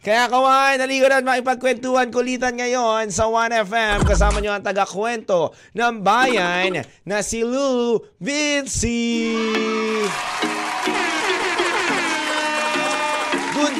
Kaya 0.06 0.30
kawan, 0.30 0.78
naligo 0.78 1.10
na 1.10 1.26
makipagkwentuhan 1.26 2.14
kulitan 2.14 2.54
ngayon 2.54 3.10
sa 3.10 3.26
1FM. 3.26 4.06
Kasama 4.06 4.38
nyo 4.38 4.54
ang 4.54 4.62
taga-kwento 4.62 5.50
ng 5.74 6.06
bayan 6.06 6.86
na 7.10 7.26
si 7.26 7.42
Lou 7.42 7.98
Vinci. 8.22 9.34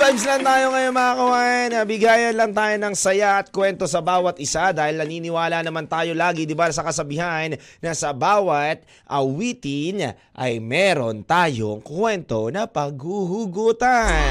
Vibes 0.06 0.22
lang 0.22 0.46
tayo 0.46 0.70
ngayon 0.70 0.94
mga 0.94 1.14
kawan. 1.18 1.70
Bigayan 1.90 2.36
lang 2.38 2.54
tayo 2.54 2.78
ng 2.78 2.94
saya 2.94 3.42
at 3.42 3.50
kwento 3.50 3.90
sa 3.90 4.06
bawat 4.06 4.38
isa 4.38 4.70
dahil 4.70 5.02
naniniwala 5.02 5.66
naman 5.66 5.90
tayo 5.90 6.14
lagi, 6.14 6.46
di 6.46 6.54
ba, 6.54 6.70
sa 6.70 6.86
kasabihan 6.86 7.58
na 7.82 7.92
sa 7.98 8.14
bawat 8.14 8.86
awitin 9.10 10.14
ay 10.38 10.62
meron 10.62 11.26
tayong 11.26 11.82
kwento 11.82 12.54
na 12.54 12.70
paghuhugutan. 12.70 14.30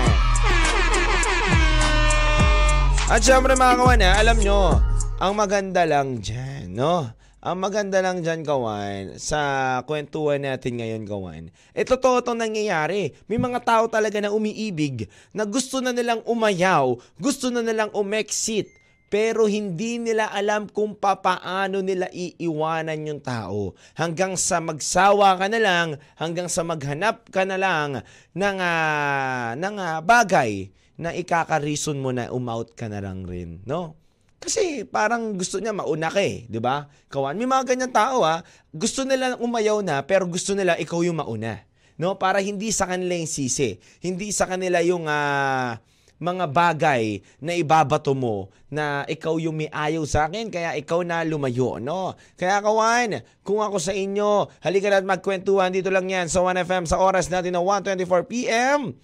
At 3.11 3.19
syempre 3.27 3.59
mga 3.59 3.75
kawan, 3.75 4.07
ha, 4.07 4.23
alam 4.23 4.39
nyo, 4.39 4.79
ang 5.19 5.35
maganda 5.35 5.83
lang 5.91 6.23
dyan, 6.23 6.71
no? 6.71 7.11
Ang 7.45 7.61
maganda 7.61 8.01
lang 8.01 8.25
dyan, 8.25 8.41
kawan, 8.41 9.21
sa 9.21 9.77
kwentuhan 9.85 10.41
natin 10.41 10.81
ngayon, 10.81 11.05
kawan, 11.05 11.45
eh 11.77 11.85
totoo 11.85 12.25
itong 12.25 12.41
nangyayari. 12.41 13.13
May 13.29 13.37
mga 13.37 13.61
tao 13.61 13.85
talaga 13.85 14.17
na 14.17 14.33
umiibig, 14.33 15.13
na 15.37 15.45
gusto 15.45 15.85
na 15.85 15.93
nilang 15.93 16.25
umayaw, 16.25 16.97
gusto 17.21 17.53
na 17.53 17.61
nilang 17.61 17.93
umexit, 17.93 18.73
pero 19.13 19.45
hindi 19.45 20.01
nila 20.01 20.33
alam 20.33 20.73
kung 20.73 20.97
papaano 20.97 21.85
nila 21.85 22.09
iiwanan 22.17 23.13
yung 23.13 23.21
tao. 23.21 23.77
Hanggang 23.93 24.41
sa 24.41 24.65
magsawa 24.65 25.37
ka 25.37 25.45
na 25.53 25.61
lang, 25.61 26.01
hanggang 26.17 26.49
sa 26.49 26.65
maghanap 26.65 27.29
ka 27.29 27.45
na 27.45 27.61
lang 27.61 28.01
ng, 28.33 28.57
uh, 28.57 29.53
ng 29.53 29.77
uh, 29.77 30.01
bagay 30.01 30.73
na 30.97 31.13
ikaka-reason 31.13 32.01
mo 32.01 32.09
na 32.09 32.33
umout 32.33 32.73
ka 32.73 32.89
na 32.89 33.05
lang 33.05 33.29
rin, 33.29 33.61
no? 33.69 34.01
Kasi 34.41 34.85
parang 34.85 35.35
gusto 35.35 35.57
niya 35.59 35.73
mauna 35.73 36.13
ka 36.13 36.21
eh, 36.21 36.45
di 36.47 36.61
ba? 36.61 36.85
Kawan, 37.09 37.39
may 37.39 37.49
mga 37.49 37.65
ganyan 37.75 37.93
tao 37.93 38.23
ha, 38.23 38.45
gusto 38.75 39.07
nila 39.07 39.41
umayaw 39.41 39.81
na 39.81 40.05
pero 40.05 40.29
gusto 40.29 40.53
nila 40.53 40.77
ikaw 40.77 41.01
yung 41.01 41.19
mauna. 41.19 41.65
No? 41.97 42.19
Para 42.19 42.43
hindi 42.43 42.75
sa 42.75 42.91
kanila 42.91 43.15
yung 43.15 43.31
sisi. 43.31 43.79
Hindi 44.03 44.35
sa 44.35 44.51
kanila 44.51 44.83
yung 44.83 45.07
uh, 45.07 45.79
mga 46.19 46.47
bagay 46.51 47.23
na 47.43 47.53
ibabato 47.59 48.15
mo 48.15 48.51
na 48.71 49.03
ikaw 49.07 49.39
yung 49.39 49.59
may 49.59 49.71
ayaw 49.71 50.03
sa 50.07 50.27
akin 50.27 50.51
kaya 50.51 50.75
ikaw 50.79 51.03
na 51.03 51.23
lumayo, 51.27 51.79
no? 51.83 52.15
Kaya 52.39 52.63
kawan, 52.63 53.23
kung 53.43 53.63
ako 53.63 53.79
sa 53.83 53.93
inyo, 53.95 54.51
halika 54.63 54.91
na 54.91 55.03
at 55.03 55.07
magkwentuhan 55.07 55.75
dito 55.75 55.91
lang 55.91 56.07
yan 56.07 56.27
sa 56.31 56.43
1FM 56.43 56.87
sa 56.87 56.99
oras 56.99 57.31
natin 57.31 57.55
na 57.55 57.63
1.24pm. 57.63 58.95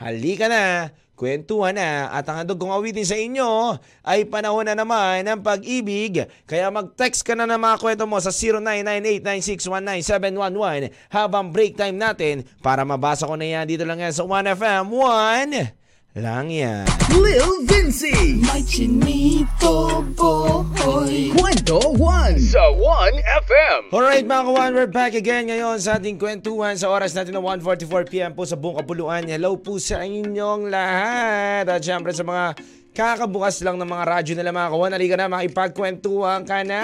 Halika 0.00 0.46
na, 0.48 0.94
kwentuhan 1.20 1.76
na. 1.76 2.08
At 2.08 2.24
ang 2.32 2.40
handog 2.40 2.56
kong 2.56 2.72
awitin 2.72 3.04
sa 3.04 3.20
inyo 3.20 3.76
ay 4.00 4.24
panahon 4.24 4.64
na 4.64 4.72
naman 4.72 5.28
ng 5.28 5.44
pag-ibig. 5.44 6.24
Kaya 6.48 6.72
mag-text 6.72 7.20
ka 7.20 7.36
na 7.36 7.44
ng 7.44 7.60
mga 7.60 7.76
kwento 7.76 8.08
mo 8.08 8.16
sa 8.16 8.32
0998-9619711 8.32 10.88
habang 11.12 11.52
break 11.52 11.76
time 11.76 12.00
natin 12.00 12.48
para 12.64 12.88
mabasa 12.88 13.28
ko 13.28 13.36
na 13.36 13.44
yan 13.44 13.68
dito 13.68 13.84
lang 13.84 14.00
yan 14.00 14.16
sa 14.16 14.24
1FM 14.24 14.88
1 14.88 15.79
lang 16.18 16.50
yan. 16.50 16.82
Lil 17.14 17.62
Vinci. 17.70 18.42
May 18.42 18.66
chinito 18.66 20.02
boy 20.18 21.30
Kwento 21.30 21.78
1 21.94 22.34
sa 22.42 22.66
1FM. 22.74 23.94
Alright 23.94 24.26
mga 24.26 24.42
kawan, 24.42 24.70
we're 24.74 24.90
back 24.90 25.14
again 25.14 25.46
ngayon 25.46 25.78
sa 25.78 26.02
ating 26.02 26.18
kwentuhan 26.18 26.74
sa 26.74 26.90
oras 26.90 27.14
natin 27.14 27.38
na 27.38 27.42
1.44pm 27.42 28.34
po 28.34 28.42
sa 28.42 28.58
buong 28.58 28.82
kapuluan. 28.82 29.22
Hello 29.22 29.54
po 29.54 29.78
sa 29.78 30.02
inyong 30.02 30.66
lahat. 30.66 31.70
At 31.70 31.78
syempre 31.78 32.10
sa 32.10 32.26
mga 32.26 32.58
kakabukas 32.90 33.62
lang 33.62 33.78
ng 33.78 33.86
mga 33.86 34.04
radyo 34.10 34.32
nila 34.34 34.50
mga 34.50 34.70
kawan, 34.74 34.94
halika 34.98 35.14
na 35.14 35.30
makipagkwentuhan 35.30 36.42
ka 36.42 36.66
na. 36.66 36.82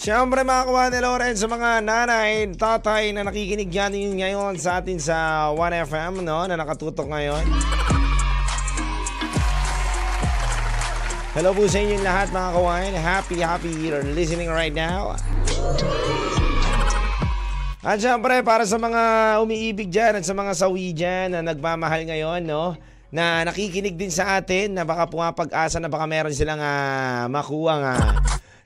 Siyempre 0.00 0.48
mga 0.48 0.64
kawan 0.64 0.96
ni 0.96 1.00
Loren 1.04 1.36
sa 1.36 1.44
mga 1.44 1.84
nanay, 1.84 2.48
tatay 2.56 3.12
na 3.12 3.20
nakikinig 3.20 3.68
yan 3.68 3.92
ngayon 4.16 4.56
sa 4.56 4.80
atin 4.80 4.96
sa 4.96 5.52
1FM 5.52 6.24
no, 6.24 6.40
na 6.48 6.56
nakatutok 6.56 7.04
ngayon. 7.04 7.44
Hello 11.36 11.52
po 11.52 11.68
sa 11.68 11.84
inyong 11.84 12.00
lahat 12.00 12.32
mga 12.32 12.48
kawan. 12.48 12.92
Happy, 12.96 13.36
happy 13.44 13.68
you're 13.76 14.00
listening 14.16 14.48
right 14.48 14.72
now. 14.72 15.20
At 17.84 18.00
syempre 18.00 18.40
para 18.40 18.64
sa 18.64 18.80
mga 18.80 19.36
umiibig 19.44 19.92
dyan 19.92 20.16
at 20.16 20.24
sa 20.24 20.32
mga 20.32 20.56
sawi 20.56 20.96
dyan 20.96 21.36
na 21.36 21.44
nagmamahal 21.44 22.08
ngayon, 22.08 22.48
no? 22.48 22.72
Na 23.12 23.44
nakikinig 23.44 24.00
din 24.00 24.08
sa 24.08 24.40
atin 24.40 24.80
na 24.80 24.88
baka 24.88 25.12
pumapag-asa 25.12 25.76
na 25.76 25.92
baka 25.92 26.08
meron 26.08 26.32
silang 26.32 26.56
uh, 26.56 27.28
makuha 27.28 27.74
nga 27.84 27.94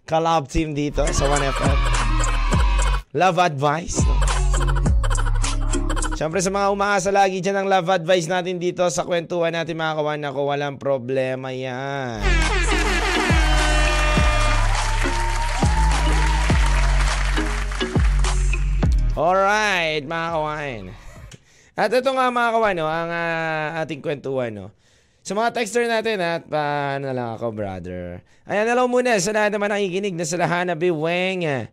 collab 0.04 0.44
team 0.52 0.76
dito 0.76 1.00
sa 1.16 1.24
1FM. 1.32 1.78
Love 3.16 3.38
advice. 3.40 4.04
No? 4.04 4.14
Siyempre 6.14 6.38
sa 6.44 6.52
mga 6.52 6.68
umaasa 6.70 7.08
lagi 7.10 7.40
dyan 7.40 7.64
ng 7.64 7.68
love 7.72 7.90
advice 7.90 8.30
natin 8.30 8.60
dito 8.60 8.86
sa 8.92 9.02
kwentuhan 9.02 9.50
natin 9.50 9.74
mga 9.74 9.98
kawan 9.98 10.22
ako, 10.28 10.40
walang 10.46 10.76
problema 10.78 11.50
yan. 11.50 12.22
Alright, 19.14 20.04
mga 20.06 20.28
kawan. 20.34 20.82
At 21.74 21.90
ito 21.90 22.10
nga 22.14 22.30
mga 22.30 22.50
kawan, 22.54 22.74
no, 22.78 22.86
ang 22.86 23.10
uh, 23.10 23.82
ating 23.82 24.02
kwentuhan. 24.02 24.52
No. 24.54 24.66
Sa 25.24 25.32
mga 25.32 25.56
texter 25.56 25.88
natin 25.88 26.20
at 26.20 26.44
paano 26.44 27.08
lang 27.08 27.40
ako, 27.40 27.56
brother. 27.56 28.20
Ayan, 28.44 28.68
hello 28.68 28.84
muna 28.84 29.16
sa 29.16 29.32
lahat 29.32 29.56
naman 29.56 29.72
nakikinig 29.72 30.12
na 30.12 30.28
sa 30.28 30.36
Lahana 30.36 30.76
Biweng. 30.76 31.72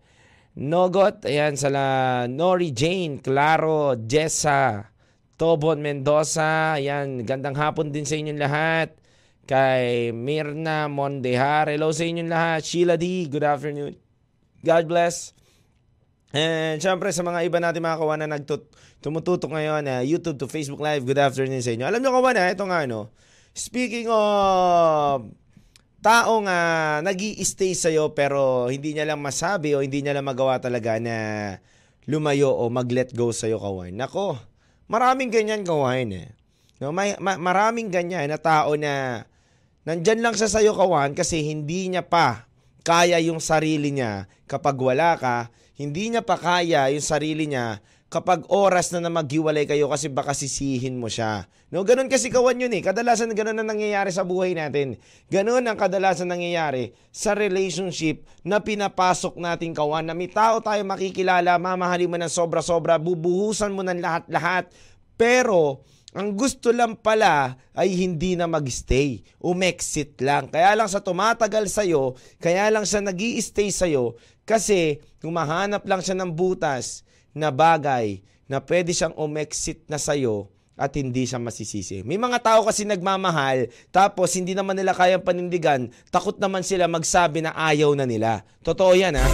Nogot, 0.55 1.27
ayan, 1.27 1.60
sa 1.60 1.67
la 1.67 1.88
Nori 2.31 2.72
Jane, 2.72 3.20
Claro, 3.20 4.00
Jessa, 4.08 4.88
Tobon 5.36 5.84
Mendoza, 5.84 6.79
ayan, 6.79 7.27
gandang 7.27 7.60
hapon 7.60 7.91
din 7.91 8.08
sa 8.08 8.15
inyong 8.15 8.39
lahat. 8.39 8.96
Kay 9.43 10.15
Mirna 10.15 10.88
Mondehar, 10.88 11.67
hello 11.67 11.91
sa 11.91 12.08
inyong 12.08 12.31
lahat. 12.31 12.63
Sheila 12.63 12.96
D, 12.96 13.27
good 13.27 13.43
afternoon. 13.43 14.00
God 14.63 14.88
bless. 14.88 15.36
And 16.31 16.79
syempre 16.79 17.12
sa 17.12 17.20
mga 17.20 17.51
iba 17.51 17.60
natin 17.60 17.84
mga 17.84 18.00
kawan 18.00 18.24
na 18.24 18.31
nagtut 18.31 18.63
tumututok 19.03 19.51
ngayon 19.51 19.84
na 19.84 20.00
uh, 20.00 20.08
YouTube 20.08 20.39
to 20.39 20.48
Facebook 20.48 20.79
Live, 20.79 21.03
good 21.03 21.20
afternoon 21.20 21.60
sa 21.60 21.75
inyo. 21.75 21.84
Alam 21.84 22.00
nyo 22.00 22.15
kawan 22.15 22.39
na, 22.39 22.48
ito 22.48 22.63
nga 22.63 22.88
ano, 22.88 23.12
speaking 23.51 24.08
of 24.08 25.27
taong 26.01 26.50
uh, 26.50 26.98
nag 27.05 27.20
stay 27.46 27.77
sa'yo 27.77 28.17
pero 28.17 28.72
hindi 28.74 28.98
niya 28.98 29.05
lang 29.05 29.22
masabi 29.22 29.77
o 29.77 29.86
hindi 29.86 30.01
niya 30.01 30.17
lang 30.17 30.25
magawa 30.25 30.58
talaga 30.58 30.98
na 30.98 31.15
lumayo 32.10 32.50
o 32.50 32.67
mag-let 32.74 33.13
go 33.13 33.29
sa'yo 33.29 33.62
kawan. 33.62 33.93
Nako, 33.93 34.41
maraming 34.89 35.29
ganyan 35.29 35.62
kawan 35.62 36.10
eh. 36.10 36.34
No, 36.81 36.89
may, 36.89 37.13
ma, 37.22 37.38
maraming 37.38 37.93
ganyan 37.93 38.25
na 38.25 38.41
tao 38.41 38.74
na 38.74 39.24
nandyan 39.86 40.25
lang 40.25 40.34
siya 40.34 40.50
sa'yo 40.50 40.74
kawan 40.74 41.13
kasi 41.13 41.46
hindi 41.46 41.93
niya 41.93 42.01
pa 42.01 42.50
kaya 42.81 43.22
yung 43.22 43.38
sarili 43.38 43.93
niya 43.93 44.25
kapag 44.50 44.74
wala 44.81 45.13
ka, 45.22 45.53
hindi 45.77 46.10
niya 46.10 46.25
pa 46.25 46.41
kaya 46.41 46.89
yung 46.89 47.05
sarili 47.05 47.46
niya 47.46 47.77
kapag 48.12 48.44
oras 48.51 48.91
na 48.91 49.00
na 49.00 49.08
maghiwalay 49.08 49.63
kayo 49.63 49.88
kasi 49.88 50.12
baka 50.12 50.36
sisihin 50.36 51.00
mo 51.00 51.08
siya. 51.08 51.48
No, 51.72 51.88
ganun 51.88 52.12
kasi 52.12 52.27
kawan 52.27 52.60
yun 52.60 52.75
eh. 52.75 52.84
Kadalasan 52.84 53.32
ganun 53.32 53.56
ang 53.63 53.72
nangyayari 53.72 54.12
sa 54.12 54.27
buhay 54.27 54.51
natin. 54.51 55.00
Ganun 55.32 55.63
ang 55.63 55.80
kadalasan 55.80 56.27
nangyayari 56.27 56.91
sa 57.15 57.32
relationship 57.32 58.27
na 58.44 58.60
pinapasok 58.60 59.39
natin 59.39 59.72
kawan 59.72 60.03
na 60.03 60.12
may 60.12 60.27
tao 60.27 60.60
tayo 60.60 60.84
makikilala, 60.84 61.56
mamahalin 61.56 62.12
mo 62.12 62.20
ng 62.20 62.27
sobra-sobra, 62.27 63.00
bubuhusan 63.00 63.72
mo 63.72 63.80
ng 63.80 64.03
lahat-lahat. 64.03 64.68
Pero 65.15 65.88
ang 66.12 66.36
gusto 66.36 66.75
lang 66.75 67.00
pala 67.00 67.56
ay 67.72 67.96
hindi 67.96 68.36
na 68.36 68.44
magstay. 68.44 69.24
Umexit 69.39 70.20
lang. 70.20 70.51
Kaya 70.51 70.75
lang 70.75 70.91
sa 70.91 71.00
tumatagal 71.00 71.72
sa'yo, 71.72 72.20
kaya 72.44 72.68
lang 72.68 72.84
siya 72.84 73.00
nag 73.00 73.15
stay 73.39 73.72
sa'yo 73.72 74.20
kasi 74.44 75.00
humahanap 75.24 75.88
lang 75.88 76.03
siya 76.03 76.20
ng 76.20 76.36
butas 76.36 77.08
na 77.32 77.50
bagay 77.50 78.24
na 78.48 78.60
pwede 78.60 78.92
siyang 78.92 79.16
umexit 79.16 79.84
na 79.88 79.96
sa'yo 79.96 80.52
at 80.76 80.92
hindi 80.98 81.24
siya 81.30 81.38
masisisi. 81.38 82.02
May 82.02 82.18
mga 82.18 82.42
tao 82.42 82.66
kasi 82.66 82.84
nagmamahal 82.84 83.70
tapos 83.94 84.34
hindi 84.34 84.58
naman 84.58 84.76
nila 84.76 84.92
kayang 84.98 85.24
panindigan, 85.24 85.92
takot 86.10 86.36
naman 86.42 86.66
sila 86.66 86.90
magsabi 86.90 87.46
na 87.46 87.54
ayaw 87.54 87.94
na 87.94 88.04
nila. 88.10 88.42
Totoo 88.66 88.98
yan 88.98 89.16
ha. 89.16 89.28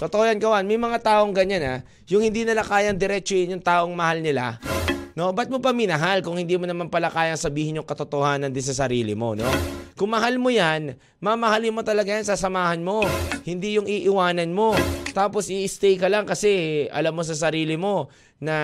Totoo 0.00 0.24
yan 0.24 0.40
kawan. 0.40 0.64
May 0.64 0.80
mga 0.80 0.98
taong 1.04 1.36
ganyan 1.36 1.62
ha. 1.62 1.76
Yung 2.08 2.24
hindi 2.24 2.42
nila 2.48 2.64
kayang 2.64 2.96
diretsuhin 2.96 3.52
yung 3.52 3.64
taong 3.64 3.92
mahal 3.92 4.24
nila. 4.24 4.56
No, 5.12 5.28
ba't 5.36 5.52
mo 5.52 5.60
pa 5.60 5.76
minahal 5.76 6.24
kung 6.24 6.40
hindi 6.40 6.56
mo 6.56 6.64
naman 6.64 6.88
pala 6.88 7.12
kayang 7.12 7.36
sabihin 7.36 7.76
yung 7.82 7.84
katotohanan 7.84 8.48
din 8.48 8.64
sa 8.64 8.72
sarili 8.72 9.12
mo, 9.12 9.36
no? 9.36 9.44
Kung 10.00 10.16
mahal 10.16 10.40
mo 10.40 10.48
yan, 10.48 10.96
mamahalin 11.20 11.76
mo 11.76 11.84
talaga 11.84 12.16
yan, 12.16 12.24
sasamahan 12.24 12.80
mo. 12.80 13.04
Hindi 13.44 13.76
yung 13.76 13.84
iiwanan 13.84 14.48
mo. 14.48 14.72
Tapos 15.12 15.52
i-stay 15.52 16.00
ka 16.00 16.08
lang 16.08 16.24
kasi 16.24 16.88
alam 16.88 17.12
mo 17.12 17.20
sa 17.20 17.36
sarili 17.36 17.76
mo 17.76 18.08
na 18.40 18.56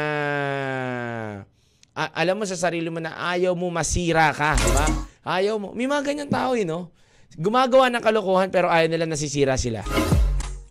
a- 1.93 2.13
alam 2.17 2.41
mo 2.41 2.49
sa 2.49 2.57
sarili 2.57 2.89
mo 2.89 3.05
na 3.05 3.21
ayaw 3.37 3.53
mo 3.53 3.69
masira 3.69 4.33
ka, 4.33 4.57
di 4.57 4.71
ba? 4.73 4.87
Ayaw 5.29 5.61
mo. 5.61 5.69
May 5.77 5.85
mga 5.85 6.09
ganyan 6.09 6.33
tao, 6.33 6.57
eh, 6.57 6.65
no? 6.65 6.89
Gumagawa 7.37 7.93
ng 7.93 8.01
kalokohan 8.01 8.49
pero 8.49 8.73
ayaw 8.73 8.89
nila 8.89 9.05
nasisira 9.05 9.61
sila. 9.61 9.85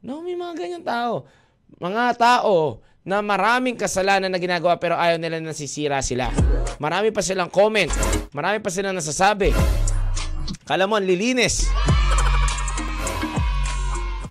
No, 0.02 0.26
may 0.26 0.34
mga 0.34 0.58
ganyan 0.58 0.82
tao. 0.82 1.30
Mga 1.78 2.18
tao 2.18 2.82
na 3.06 3.22
maraming 3.22 3.78
kasalanan 3.78 4.34
na 4.34 4.42
ginagawa 4.42 4.82
pero 4.82 4.98
ayaw 4.98 5.22
nila 5.22 5.38
nasisira 5.38 6.02
sila. 6.02 6.34
Marami 6.82 7.14
pa 7.14 7.22
silang 7.22 7.54
comment. 7.54 7.94
Marami 8.34 8.66
pa 8.66 8.74
silang 8.74 8.98
nasasabi. 8.98 9.54
Kala 10.66 10.90
mo, 10.90 10.98
lilinis. 10.98 11.70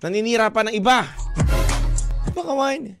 Naninira 0.03 0.51
pa 0.51 0.67
ng 0.67 0.75
iba. 0.75 1.07
Diba, 2.27 2.43
kawan? 2.43 2.99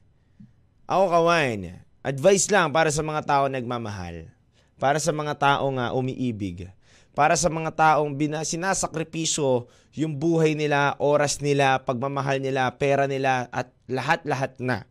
Ako, 0.87 1.03
kawan. 1.11 1.83
Advice 1.99 2.47
lang 2.47 2.71
para 2.71 2.87
sa 2.95 3.03
mga 3.03 3.21
tao 3.27 3.43
nagmamahal. 3.51 4.31
Para 4.79 5.03
sa 5.03 5.11
mga 5.11 5.35
tao 5.35 5.67
nga 5.75 5.91
umiibig. 5.91 6.71
Para 7.11 7.35
sa 7.35 7.51
mga 7.51 7.75
taong 7.75 8.15
bina, 8.15 8.39
sinasakripisyo 8.47 9.67
yung 9.99 10.15
buhay 10.15 10.55
nila, 10.55 10.95
oras 11.03 11.43
nila, 11.43 11.83
pagmamahal 11.83 12.39
nila, 12.39 12.71
pera 12.79 13.03
nila, 13.03 13.51
at 13.51 13.67
lahat-lahat 13.91 14.59
na 14.63 14.87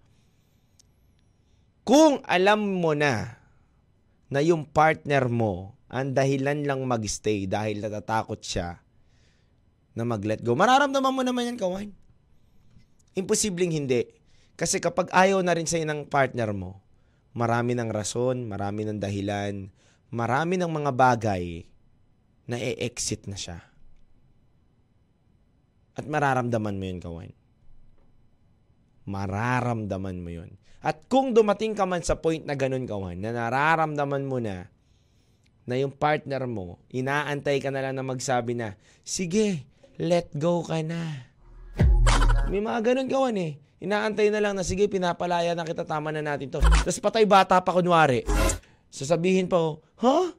kung 1.84 2.24
alam 2.24 2.60
mo 2.64 2.96
na 2.96 3.36
na 4.32 4.40
yung 4.40 4.64
partner 4.64 5.28
mo 5.28 5.73
ang 5.88 6.16
dahilan 6.16 6.64
lang 6.64 6.80
magstay 6.84 7.44
dahil 7.44 7.84
natatakot 7.84 8.40
siya 8.40 8.80
na 9.94 10.02
mag-let 10.02 10.42
go, 10.42 10.58
mararamdaman 10.58 11.14
mo 11.14 11.22
naman 11.22 11.54
yan, 11.54 11.58
kawan. 11.58 11.88
Imposibleng 13.14 13.70
hindi. 13.70 14.10
Kasi 14.58 14.82
kapag 14.82 15.10
ayaw 15.14 15.38
na 15.42 15.54
rin 15.54 15.70
sa'yo 15.70 15.86
ng 15.86 16.10
partner 16.10 16.50
mo, 16.50 16.82
marami 17.34 17.78
ng 17.78 17.90
rason, 17.90 18.42
marami 18.46 18.86
ng 18.86 18.98
dahilan, 18.98 19.70
marami 20.10 20.54
ng 20.58 20.70
mga 20.70 20.90
bagay 20.94 21.66
na 22.50 22.58
e-exit 22.58 23.30
na 23.30 23.38
siya. 23.38 23.58
At 25.94 26.10
mararamdaman 26.10 26.74
mo 26.74 26.84
yun, 26.90 26.98
kawan. 26.98 27.30
Mararamdaman 29.06 30.18
mo 30.18 30.30
yun. 30.30 30.58
At 30.82 31.06
kung 31.06 31.32
dumating 31.32 31.78
ka 31.78 31.86
man 31.86 32.02
sa 32.02 32.18
point 32.18 32.42
na 32.42 32.58
ganun 32.58 32.84
kawan, 32.84 33.22
na 33.22 33.30
nararamdaman 33.30 34.26
mo 34.26 34.42
na 34.42 34.73
na 35.64 35.80
yung 35.80 35.92
partner 35.92 36.44
mo, 36.44 36.76
inaantay 36.92 37.60
ka 37.60 37.72
na 37.72 37.80
lang 37.80 37.96
na 37.96 38.04
magsabi 38.04 38.52
na, 38.52 38.76
sige, 39.00 39.64
let 39.96 40.28
go 40.36 40.60
ka 40.60 40.84
na. 40.84 41.28
May 42.52 42.60
mga 42.60 42.92
ganun 42.92 43.08
kawan 43.08 43.36
eh. 43.40 43.52
Inaantay 43.80 44.28
na 44.32 44.40
lang 44.40 44.56
na, 44.56 44.64
sige, 44.64 44.88
pinapalaya 44.88 45.52
na 45.56 45.64
kita, 45.64 45.84
tama 45.84 46.12
na 46.12 46.24
natin 46.24 46.48
to. 46.52 46.60
Tapos 46.60 47.00
patay 47.00 47.24
bata 47.24 47.60
pa 47.60 47.72
kunwari. 47.72 48.24
Sasabihin 48.92 49.48
pa, 49.48 49.58
ha? 50.00 50.32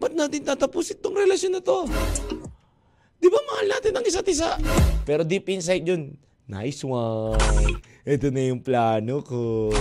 Ba't 0.00 0.12
natin 0.12 0.44
tatapusin 0.44 1.00
tong 1.00 1.16
relasyon 1.16 1.56
na 1.56 1.62
to? 1.62 1.88
Di 3.20 3.28
ba 3.32 3.40
mahal 3.48 3.66
natin 3.72 3.96
ang 3.96 4.04
isa't 4.04 4.28
isa? 4.28 4.60
Pero 5.08 5.24
deep 5.24 5.48
inside 5.48 5.86
yun, 5.86 6.18
nice 6.44 6.84
one. 6.84 7.80
Ito 8.04 8.28
na 8.28 8.52
yung 8.52 8.60
plano 8.60 9.24
ko. 9.24 9.72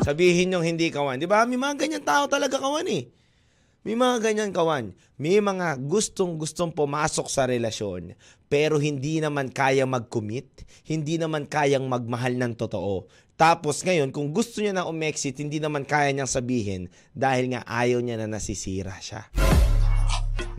Sabihin 0.00 0.56
yung 0.56 0.64
hindi 0.64 0.88
kawan. 0.88 1.20
Di 1.20 1.28
ba? 1.28 1.44
May 1.44 1.60
mga 1.60 1.76
ganyan 1.86 2.04
tao 2.04 2.24
talaga 2.26 2.56
kawan 2.56 2.88
eh. 2.88 3.12
May 3.80 3.96
mga 3.96 4.20
ganyan 4.20 4.52
kawan. 4.52 4.92
May 5.16 5.40
mga 5.40 5.80
gustong-gustong 5.88 6.76
pumasok 6.76 7.26
sa 7.28 7.48
relasyon 7.48 8.16
pero 8.50 8.82
hindi 8.82 9.22
naman 9.22 9.48
kaya 9.48 9.86
mag-commit, 9.86 10.66
hindi 10.84 11.16
naman 11.16 11.46
kayang 11.46 11.86
magmahal 11.86 12.34
ng 12.34 12.58
totoo. 12.58 13.06
Tapos 13.40 13.80
ngayon, 13.86 14.12
kung 14.12 14.36
gusto 14.36 14.60
niya 14.60 14.76
na 14.76 14.84
umexit, 14.84 15.38
hindi 15.40 15.62
naman 15.62 15.88
kaya 15.88 16.12
niyang 16.12 16.28
sabihin 16.28 16.92
dahil 17.16 17.56
nga 17.56 17.64
ayaw 17.64 18.04
niya 18.04 18.20
na 18.20 18.28
nasisira 18.28 18.92
siya. 19.00 19.32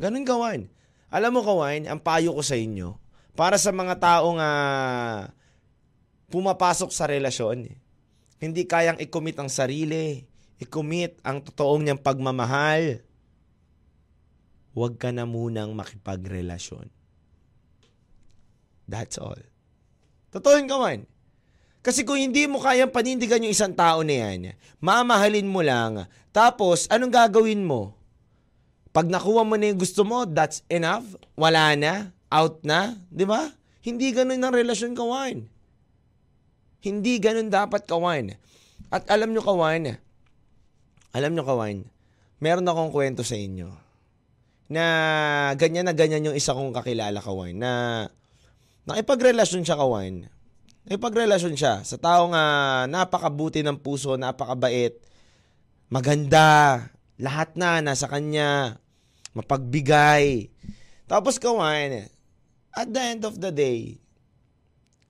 Ganun 0.02 0.26
kawan. 0.26 0.66
Alam 1.14 1.32
mo 1.38 1.42
kawan, 1.46 1.86
ang 1.86 2.00
payo 2.02 2.34
ko 2.34 2.42
sa 2.42 2.58
inyo, 2.58 2.98
para 3.38 3.62
sa 3.62 3.70
mga 3.70 4.02
taong 4.02 4.40
uh, 4.40 5.30
pumapasok 6.32 6.90
sa 6.90 7.06
relasyon. 7.06 7.70
Hindi 8.42 8.66
kayang 8.66 8.98
i-commit 8.98 9.38
ang 9.38 9.54
sarili, 9.54 10.26
i-commit 10.58 11.22
ang 11.22 11.46
totoong 11.46 11.86
niyang 11.86 12.02
pagmamahal. 12.02 13.06
Huwag 14.74 14.98
ka 14.98 15.14
na 15.14 15.30
munang 15.30 15.78
makipagrelasyon. 15.78 16.90
That's 18.90 19.22
all. 19.22 19.38
Totoo 20.34 20.58
yun 20.58 20.66
kaman. 20.66 21.00
Kasi 21.86 22.02
kung 22.02 22.18
hindi 22.18 22.50
mo 22.50 22.58
kayang 22.58 22.90
panindigan 22.90 23.46
yung 23.46 23.54
isang 23.54 23.78
tao 23.78 24.02
na 24.02 24.14
yan, 24.26 24.58
mamahalin 24.82 25.46
mo 25.46 25.62
lang, 25.62 26.10
tapos 26.34 26.90
anong 26.90 27.14
gagawin 27.14 27.62
mo? 27.62 27.94
Pag 28.90 29.06
nakuha 29.06 29.46
mo 29.46 29.54
na 29.54 29.70
yung 29.70 29.82
gusto 29.82 30.02
mo, 30.02 30.26
that's 30.26 30.66
enough? 30.66 31.06
Wala 31.38 31.78
na? 31.78 32.10
Out 32.30 32.66
na? 32.66 32.98
Di 33.08 33.24
ba? 33.24 33.54
Hindi 33.82 34.14
ganun 34.14 34.42
ang 34.42 34.54
relasyon 34.54 34.98
kawan. 34.98 35.61
Hindi 36.82 37.22
ganun 37.22 37.54
dapat 37.54 37.86
kawan. 37.86 38.34
At 38.90 39.08
alam 39.08 39.32
nyo 39.32 39.46
kawan, 39.46 39.96
alam 41.14 41.32
nyo 41.32 41.44
kawan, 41.46 41.86
meron 42.42 42.68
akong 42.68 42.92
kwento 42.92 43.22
sa 43.22 43.38
inyo 43.38 43.70
na 44.72 44.86
ganyan 45.60 45.84
na 45.84 45.96
ganyan 45.96 46.32
yung 46.32 46.38
isa 46.40 46.56
kong 46.56 46.72
kakilala 46.72 47.20
kawan 47.20 47.56
na 47.60 47.72
nakipagrelasyon 48.88 49.68
siya 49.68 49.78
kawan. 49.80 50.32
Nakipagrelasyon 50.88 51.56
siya 51.60 51.86
sa 51.86 51.96
taong 52.00 52.34
uh, 52.34 52.88
napakabuti 52.90 53.62
ng 53.62 53.78
puso, 53.78 54.18
napakabait, 54.18 54.98
maganda, 55.92 56.90
lahat 57.22 57.54
na 57.54 57.84
nasa 57.86 58.10
kanya, 58.10 58.82
mapagbigay. 59.38 60.50
Tapos 61.06 61.38
kawan, 61.38 62.10
at 62.72 62.88
the 62.90 63.02
end 63.04 63.22
of 63.28 63.38
the 63.38 63.52
day, 63.52 64.00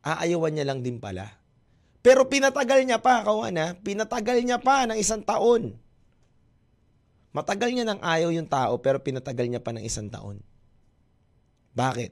aayawan 0.02 0.58
niya 0.58 0.68
lang 0.68 0.82
din 0.82 0.98
pala. 0.98 1.41
Pero 2.02 2.26
pinatagal 2.26 2.82
niya 2.86 2.98
pa, 2.98 3.22
kawan 3.22 3.58
ha? 3.62 3.68
Pinatagal 3.78 4.42
niya 4.42 4.58
pa 4.58 4.90
ng 4.90 4.98
isang 4.98 5.22
taon. 5.22 5.78
Matagal 7.32 7.72
niya 7.72 7.86
nang 7.88 8.02
ayaw 8.04 8.34
yung 8.34 8.50
tao 8.50 8.82
pero 8.84 9.00
pinatagal 9.00 9.48
niya 9.48 9.62
pa 9.64 9.72
ng 9.72 9.86
isang 9.86 10.12
taon. 10.12 10.44
Bakit? 11.72 12.12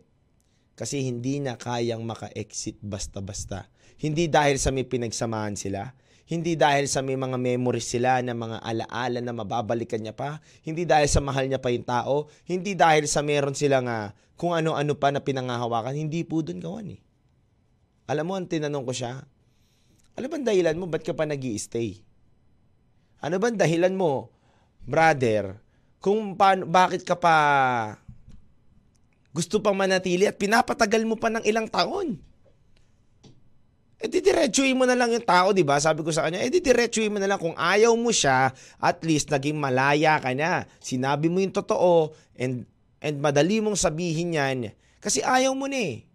Kasi 0.79 1.03
hindi 1.03 1.43
na 1.43 1.59
kayang 1.59 2.07
maka-exit 2.07 2.79
basta-basta. 2.79 3.67
Hindi 3.99 4.31
dahil 4.31 4.55
sa 4.55 4.71
may 4.71 4.87
pinagsamahan 4.87 5.59
sila. 5.59 5.91
Hindi 6.23 6.55
dahil 6.55 6.87
sa 6.87 7.03
may 7.03 7.19
mga 7.19 7.35
memories 7.35 7.89
sila 7.89 8.23
na 8.23 8.31
mga 8.31 8.63
alaala 8.63 9.19
na 9.19 9.33
mababalikan 9.35 9.99
niya 9.99 10.15
pa. 10.15 10.39
Hindi 10.63 10.87
dahil 10.87 11.09
sa 11.11 11.19
mahal 11.19 11.51
niya 11.51 11.59
pa 11.59 11.73
yung 11.73 11.83
tao. 11.83 12.31
Hindi 12.47 12.79
dahil 12.79 13.09
sa 13.11 13.19
meron 13.25 13.57
silang 13.57 13.89
uh, 13.91 14.15
kung 14.39 14.55
ano-ano 14.55 14.95
pa 14.95 15.11
na 15.11 15.19
pinangahawakan. 15.19 15.99
Hindi 15.99 16.23
po 16.23 16.39
dun 16.39 16.63
kawan 16.63 16.95
eh. 16.95 17.01
Alam 18.07 18.29
mo, 18.29 18.33
ang 18.39 18.47
tinanong 18.47 18.85
ko 18.87 18.93
siya, 18.95 19.25
ano 20.19 20.27
bang 20.27 20.43
dahilan 20.43 20.75
mo? 20.75 20.85
Ba't 20.91 21.07
ka 21.07 21.15
pa 21.15 21.23
nag 21.23 21.39
stay 21.55 22.03
Ano 23.23 23.39
bang 23.39 23.55
dahilan 23.55 23.95
mo, 23.95 24.27
brother, 24.83 25.55
kung 26.03 26.35
paano, 26.35 26.67
bakit 26.67 27.07
ka 27.07 27.15
pa 27.15 27.35
gusto 29.31 29.63
pang 29.63 29.75
manatili 29.75 30.27
at 30.27 30.35
pinapatagal 30.35 31.07
mo 31.07 31.15
pa 31.15 31.31
ng 31.31 31.47
ilang 31.47 31.71
taon? 31.71 32.19
eh 33.99 34.07
di 34.07 34.23
diretsuhin 34.23 34.79
mo 34.79 34.87
na 34.87 34.95
lang 34.95 35.11
yung 35.11 35.27
tao, 35.27 35.51
di 35.51 35.67
ba? 35.67 35.75
Sabi 35.75 36.07
ko 36.07 36.11
sa 36.15 36.23
kanya, 36.23 36.39
eh 36.39 36.47
di 36.47 36.63
diretsuhin 36.63 37.11
mo 37.11 37.19
na 37.19 37.27
lang. 37.27 37.39
Kung 37.39 37.55
ayaw 37.59 37.91
mo 37.99 38.15
siya, 38.15 38.55
at 38.79 39.03
least 39.03 39.27
naging 39.27 39.59
malaya 39.59 40.15
ka 40.23 40.31
na. 40.31 40.63
Sinabi 40.79 41.27
mo 41.27 41.43
yung 41.43 41.51
totoo 41.51 42.15
and, 42.39 42.63
and 43.03 43.19
madali 43.19 43.59
mong 43.59 43.75
sabihin 43.75 44.39
yan 44.39 44.71
kasi 45.03 45.19
ayaw 45.19 45.51
mo 45.51 45.67
na 45.67 45.79
eh. 45.79 46.08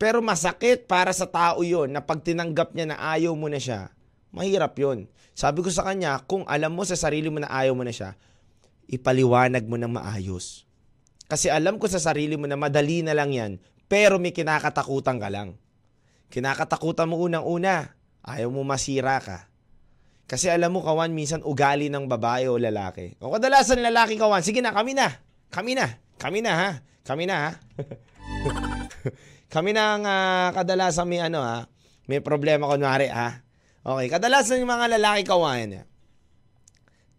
Pero 0.00 0.24
masakit 0.24 0.88
para 0.88 1.12
sa 1.12 1.28
tao 1.28 1.60
yon 1.60 1.92
na 1.92 2.00
pag 2.00 2.24
tinanggap 2.24 2.72
niya 2.72 2.88
na 2.88 2.96
ayaw 2.96 3.36
mo 3.36 3.52
na 3.52 3.60
siya, 3.60 3.92
mahirap 4.32 4.72
yon. 4.80 5.12
Sabi 5.36 5.60
ko 5.60 5.68
sa 5.68 5.84
kanya, 5.84 6.24
kung 6.24 6.48
alam 6.48 6.72
mo 6.72 6.88
sa 6.88 6.96
sarili 6.96 7.28
mo 7.28 7.36
na 7.36 7.52
ayaw 7.52 7.76
mo 7.76 7.84
na 7.84 7.92
siya, 7.92 8.16
ipaliwanag 8.88 9.68
mo 9.68 9.76
ng 9.76 9.92
maayos. 9.92 10.64
Kasi 11.28 11.52
alam 11.52 11.76
ko 11.76 11.84
sa 11.84 12.00
sarili 12.00 12.40
mo 12.40 12.48
na 12.48 12.56
madali 12.56 13.04
na 13.04 13.12
lang 13.12 13.28
yan, 13.28 13.60
pero 13.92 14.16
may 14.16 14.32
kinakatakutan 14.32 15.20
ka 15.20 15.28
lang. 15.28 15.60
Kinakatakutan 16.32 17.04
mo 17.04 17.20
unang-una. 17.20 17.92
Ayaw 18.24 18.48
mo 18.48 18.64
masira 18.64 19.20
ka. 19.20 19.52
Kasi 20.24 20.48
alam 20.48 20.72
mo, 20.72 20.80
kawan, 20.80 21.12
minsan 21.12 21.44
ugali 21.44 21.92
ng 21.92 22.08
babae 22.08 22.48
o 22.48 22.56
lalaki. 22.56 23.20
O 23.20 23.34
kadalasan 23.36 23.84
lalaki, 23.84 24.16
kawan, 24.16 24.40
sige 24.40 24.64
na, 24.64 24.72
kami 24.72 24.96
na. 24.96 25.12
Kami 25.52 25.76
na. 25.76 26.00
Kami 26.16 26.40
na, 26.40 26.52
ha? 26.56 26.70
Kami 27.02 27.24
na, 27.28 27.36
ha? 27.36 27.50
kami 29.54 29.74
na 29.74 29.84
ang 29.96 30.04
uh, 30.04 30.48
kadalasan 30.54 31.08
may 31.08 31.20
ano, 31.22 31.40
ha? 31.42 31.66
May 32.10 32.20
problema, 32.20 32.68
kunwari, 32.68 33.08
ha? 33.08 33.42
Okay, 33.80 34.06
kadalasan 34.12 34.60
yung 34.60 34.72
mga 34.72 35.00
lalaki, 35.00 35.24
kawan, 35.24 35.88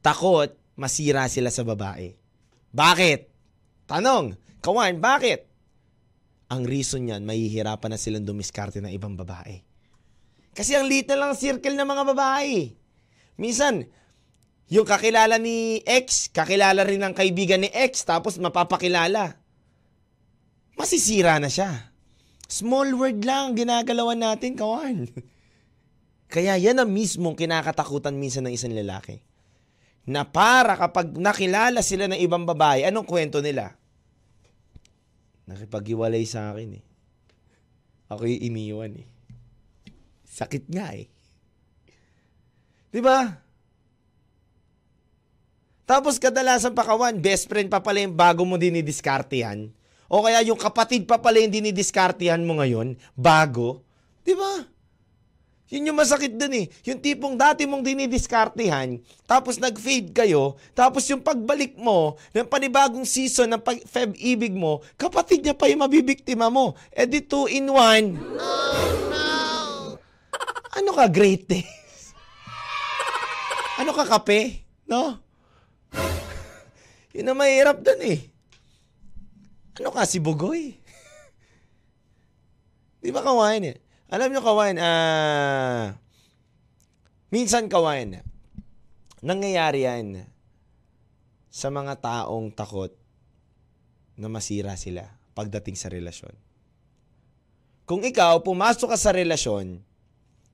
takot 0.01 0.53
masira 0.77 1.29
sila 1.29 1.53
sa 1.53 1.61
babae. 1.65 2.13
Bakit? 2.73 3.29
Tanong, 3.89 4.37
kawan, 4.61 4.97
bakit? 5.01 5.49
Ang 6.51 6.67
reason 6.67 7.07
niyan, 7.07 7.23
mahihirapan 7.23 7.95
na 7.95 7.99
silang 7.99 8.27
dumiskarte 8.27 8.83
ng 8.83 8.91
ibang 8.91 9.15
babae. 9.15 9.63
Kasi 10.51 10.75
ang 10.75 10.85
liit 10.85 11.07
lang 11.07 11.31
circle 11.31 11.79
ng 11.79 11.87
mga 11.87 12.03
babae. 12.11 12.75
Minsan, 13.39 13.87
yung 14.67 14.87
kakilala 14.87 15.39
ni 15.39 15.79
ex, 15.83 16.31
kakilala 16.31 16.83
rin 16.83 17.01
ng 17.01 17.15
kaibigan 17.15 17.63
ni 17.63 17.71
ex, 17.71 18.03
tapos 18.03 18.35
mapapakilala. 18.39 19.40
Masisira 20.81 21.37
na 21.37 21.45
siya. 21.45 21.93
Small 22.49 22.97
word 22.97 23.21
lang 23.21 23.53
ginagalawan 23.53 24.17
natin, 24.17 24.57
kawan. 24.57 25.05
Kaya 26.25 26.57
yan 26.57 26.81
ang 26.81 26.89
mismong 26.89 27.37
kinakatakutan 27.37 28.17
minsan 28.17 28.49
ng 28.49 28.57
isang 28.57 28.73
lalaki. 28.73 29.21
Na 30.09 30.25
para 30.25 30.73
kapag 30.73 31.13
nakilala 31.13 31.85
sila 31.85 32.09
ng 32.09 32.17
ibang 32.17 32.49
babae, 32.49 32.89
anong 32.89 33.05
kwento 33.05 33.45
nila? 33.45 33.77
Nakipag-iwalay 35.45 36.25
sa 36.25 36.49
akin 36.49 36.81
eh. 36.81 36.83
Ako 38.09 38.25
yung 38.25 38.41
iniwan 38.41 39.05
eh. 39.05 39.07
Sakit 40.25 40.65
nga 40.73 40.97
eh. 40.97 41.05
Di 42.89 43.05
ba? 43.05 43.37
Tapos 45.85 46.17
kadalasan 46.17 46.73
pa 46.73 46.89
kawan, 46.89 47.21
best 47.21 47.45
friend 47.45 47.69
pa 47.69 47.85
pala 47.85 48.01
yung 48.01 48.17
bago 48.17 48.41
mo 48.49 48.57
dinidiskartehan. 48.57 49.77
O 50.11 50.27
kaya 50.27 50.43
yung 50.43 50.59
kapatid 50.59 51.07
pa 51.07 51.15
pala 51.15 51.39
yung 51.39 51.55
dinidiskartehan 51.55 52.43
mo 52.43 52.59
ngayon, 52.59 52.99
bago. 53.15 53.79
Di 54.27 54.35
ba? 54.35 54.67
Yun 55.71 55.87
yung 55.87 56.03
masakit 56.03 56.35
dun 56.35 56.51
eh. 56.51 56.67
Yung 56.83 56.99
tipong 56.99 57.39
dati 57.39 57.63
mong 57.63 57.79
dinidiskartehan, 57.79 58.99
tapos 59.23 59.55
nag-fade 59.55 60.11
kayo, 60.11 60.59
tapos 60.75 61.07
yung 61.07 61.23
pagbalik 61.23 61.79
mo 61.79 62.19
ng 62.35 62.43
panibagong 62.43 63.07
season 63.07 63.55
ng 63.55 63.63
pag- 63.63 63.87
Feb 63.87 64.11
ibig 64.19 64.51
mo, 64.51 64.83
kapatid 64.99 65.47
niya 65.47 65.55
pa 65.55 65.71
yung 65.71 65.79
mabibiktima 65.79 66.51
mo. 66.51 66.75
E 66.91 67.07
di 67.07 67.23
two 67.23 67.47
in 67.47 67.71
one. 67.71 68.19
Oh, 68.19 68.91
no! 69.07 69.25
Ano 70.75 70.91
ka, 70.91 71.07
great 71.07 71.47
days? 71.47 72.11
ano 73.79 73.95
ka, 73.95 74.03
kape? 74.19 74.67
No? 74.91 75.23
Yun 77.15 77.31
ang 77.31 77.39
mahirap 77.39 77.79
dun 77.79 78.03
eh. 78.03 78.30
Ano 79.81 79.89
ka, 79.89 80.05
si 80.05 80.21
Bugoy? 80.21 80.77
Di 83.01 83.09
ba 83.09 83.25
kawain 83.25 83.65
eh? 83.65 83.81
Alam 84.13 84.29
nyo 84.29 84.45
kawan, 84.45 84.77
ah, 84.77 84.85
uh, 84.85 85.85
minsan 87.33 87.65
kawan, 87.65 88.21
nangyayari 89.25 89.89
yan 89.89 90.29
sa 91.49 91.73
mga 91.73 91.97
taong 91.97 92.53
takot 92.53 92.93
na 94.21 94.29
masira 94.29 94.77
sila 94.77 95.17
pagdating 95.33 95.73
sa 95.73 95.89
relasyon. 95.89 96.37
Kung 97.89 98.05
ikaw, 98.05 98.37
pumasok 98.45 98.93
ka 98.93 98.97
sa 99.01 99.17
relasyon, 99.17 99.81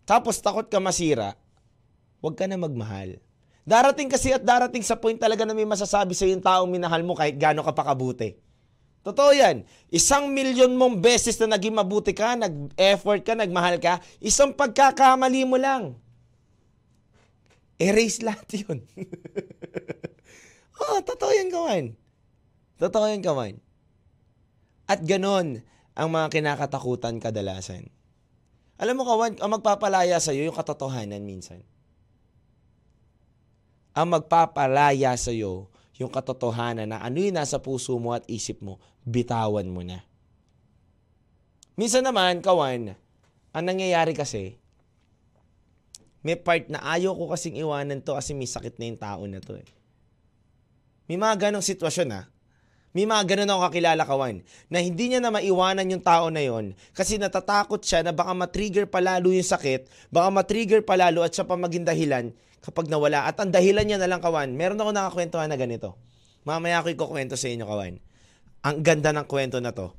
tapos 0.07 0.39
takot 0.39 0.71
ka 0.71 0.79
masira, 0.79 1.35
huwag 2.23 2.39
ka 2.39 2.47
na 2.47 2.55
magmahal. 2.55 3.19
Darating 3.67 4.07
kasi 4.07 4.31
at 4.31 4.47
darating 4.47 4.87
sa 4.87 4.95
point 4.95 5.19
talaga 5.19 5.43
na 5.43 5.51
may 5.51 5.67
masasabi 5.67 6.15
sa 6.15 6.23
yung 6.23 6.39
taong 6.39 6.71
minahal 6.71 7.03
mo 7.03 7.11
kahit 7.11 7.35
gaano 7.35 7.59
ka 7.59 7.75
pa 7.75 7.91
kabuti. 7.91 8.46
Totoo 9.07 9.31
yan. 9.31 9.63
Isang 9.87 10.35
milyon 10.35 10.75
mong 10.75 10.99
beses 10.99 11.39
na 11.39 11.55
naging 11.55 11.79
mabuti 11.79 12.11
ka, 12.11 12.35
nag-effort 12.35 13.23
ka, 13.23 13.39
nagmahal 13.39 13.79
ka, 13.79 14.03
isang 14.19 14.51
pagkakamali 14.51 15.47
mo 15.47 15.55
lang. 15.55 15.95
Erase 17.79 18.19
lahat 18.19 18.43
yun. 18.51 18.83
oh, 20.75 20.99
totoo 21.07 21.31
yan, 21.31 21.47
kawan. 21.47 21.95
Totoo 22.75 23.07
yan, 23.07 23.23
kawan. 23.23 23.55
At 24.91 24.99
ganon 25.07 25.63
ang 25.95 26.07
mga 26.11 26.27
kinakatakutan 26.27 27.23
kadalasan. 27.23 27.87
Alam 28.75 28.99
mo, 28.99 29.03
kawan, 29.07 29.39
ang 29.39 29.51
magpapalaya 29.55 30.19
sa 30.19 30.35
iyo 30.35 30.51
yung 30.51 30.57
katotohanan 30.59 31.23
minsan. 31.23 31.63
Ang 33.95 34.19
magpapalaya 34.19 35.15
sa 35.15 35.31
iyo 35.31 35.71
yung 35.97 36.13
katotohanan 36.13 36.93
na 36.93 37.01
ano 37.01 37.17
yung 37.17 37.37
nasa 37.37 37.57
puso 37.57 37.97
mo 37.97 38.13
at 38.13 38.25
isip 38.29 38.61
mo, 38.61 38.77
bitawan 39.01 39.65
mo 39.65 39.81
na. 39.81 40.05
Minsan 41.77 42.05
naman, 42.05 42.41
kawan, 42.41 42.93
ang 43.53 43.65
nangyayari 43.65 44.13
kasi, 44.13 44.57
may 46.25 46.37
part 46.37 46.69
na 46.69 46.81
ayaw 46.81 47.13
ko 47.13 47.29
kasing 47.33 47.57
iwanan 47.57 48.01
to 48.01 48.17
kasi 48.17 48.33
may 48.33 48.49
sakit 48.49 48.77
na 48.77 48.85
yung 48.89 48.99
tao 48.99 49.21
na 49.25 49.41
to 49.41 49.57
eh. 49.57 49.67
May 51.07 51.15
mga 51.15 51.49
ganong 51.49 51.63
sitwasyon 51.63 52.09
ha. 52.13 52.21
May 52.97 53.05
mga 53.05 53.29
ganon 53.29 53.53
ako 53.53 53.61
kakilala 53.69 54.03
kawan 54.09 54.41
na 54.73 54.81
hindi 54.81 55.13
niya 55.13 55.21
na 55.21 55.29
maiwanan 55.29 55.85
yung 55.85 56.01
tao 56.01 56.33
na 56.33 56.41
yon 56.41 56.73
kasi 56.97 57.21
natatakot 57.21 57.77
siya 57.77 58.01
na 58.01 58.09
baka 58.09 58.33
matrigger 58.33 58.89
palalo 58.89 59.29
yung 59.29 59.45
sakit, 59.45 60.09
baka 60.09 60.33
matrigger 60.33 60.81
palalo 60.81 61.21
at 61.21 61.29
siya 61.29 61.45
pa 61.45 61.53
maging 61.53 61.85
dahilan 61.85 62.33
kapag 62.65 62.89
nawala. 62.89 63.29
At 63.29 63.37
ang 63.37 63.53
dahilan 63.53 63.85
niya 63.85 64.01
na 64.01 64.09
lang 64.09 64.17
kawan, 64.17 64.49
meron 64.57 64.81
ako 64.81 64.97
nakakwentuhan 64.97 65.45
na 65.45 65.61
ganito. 65.61 65.93
Mamaya 66.41 66.81
ako 66.81 66.97
ikukwento 66.97 67.37
sa 67.37 67.45
inyo 67.53 67.69
kawan. 67.69 68.01
Ang 68.65 68.77
ganda 68.81 69.13
ng 69.13 69.29
kwento 69.29 69.61
na 69.61 69.69
to. 69.77 69.93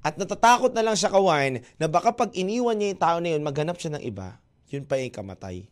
At 0.00 0.16
natatakot 0.16 0.72
na 0.72 0.80
lang 0.80 0.96
siya 0.96 1.12
kawan 1.12 1.60
na 1.76 1.86
baka 1.92 2.16
pag 2.16 2.32
iniwan 2.32 2.80
niya 2.80 2.96
yung 2.96 3.02
tao 3.04 3.16
na 3.20 3.36
yun, 3.36 3.44
maghanap 3.44 3.76
siya 3.76 4.00
ng 4.00 4.02
iba, 4.08 4.40
yun 4.72 4.88
pa 4.88 4.96
yung 4.96 5.12
kamatay. 5.12 5.68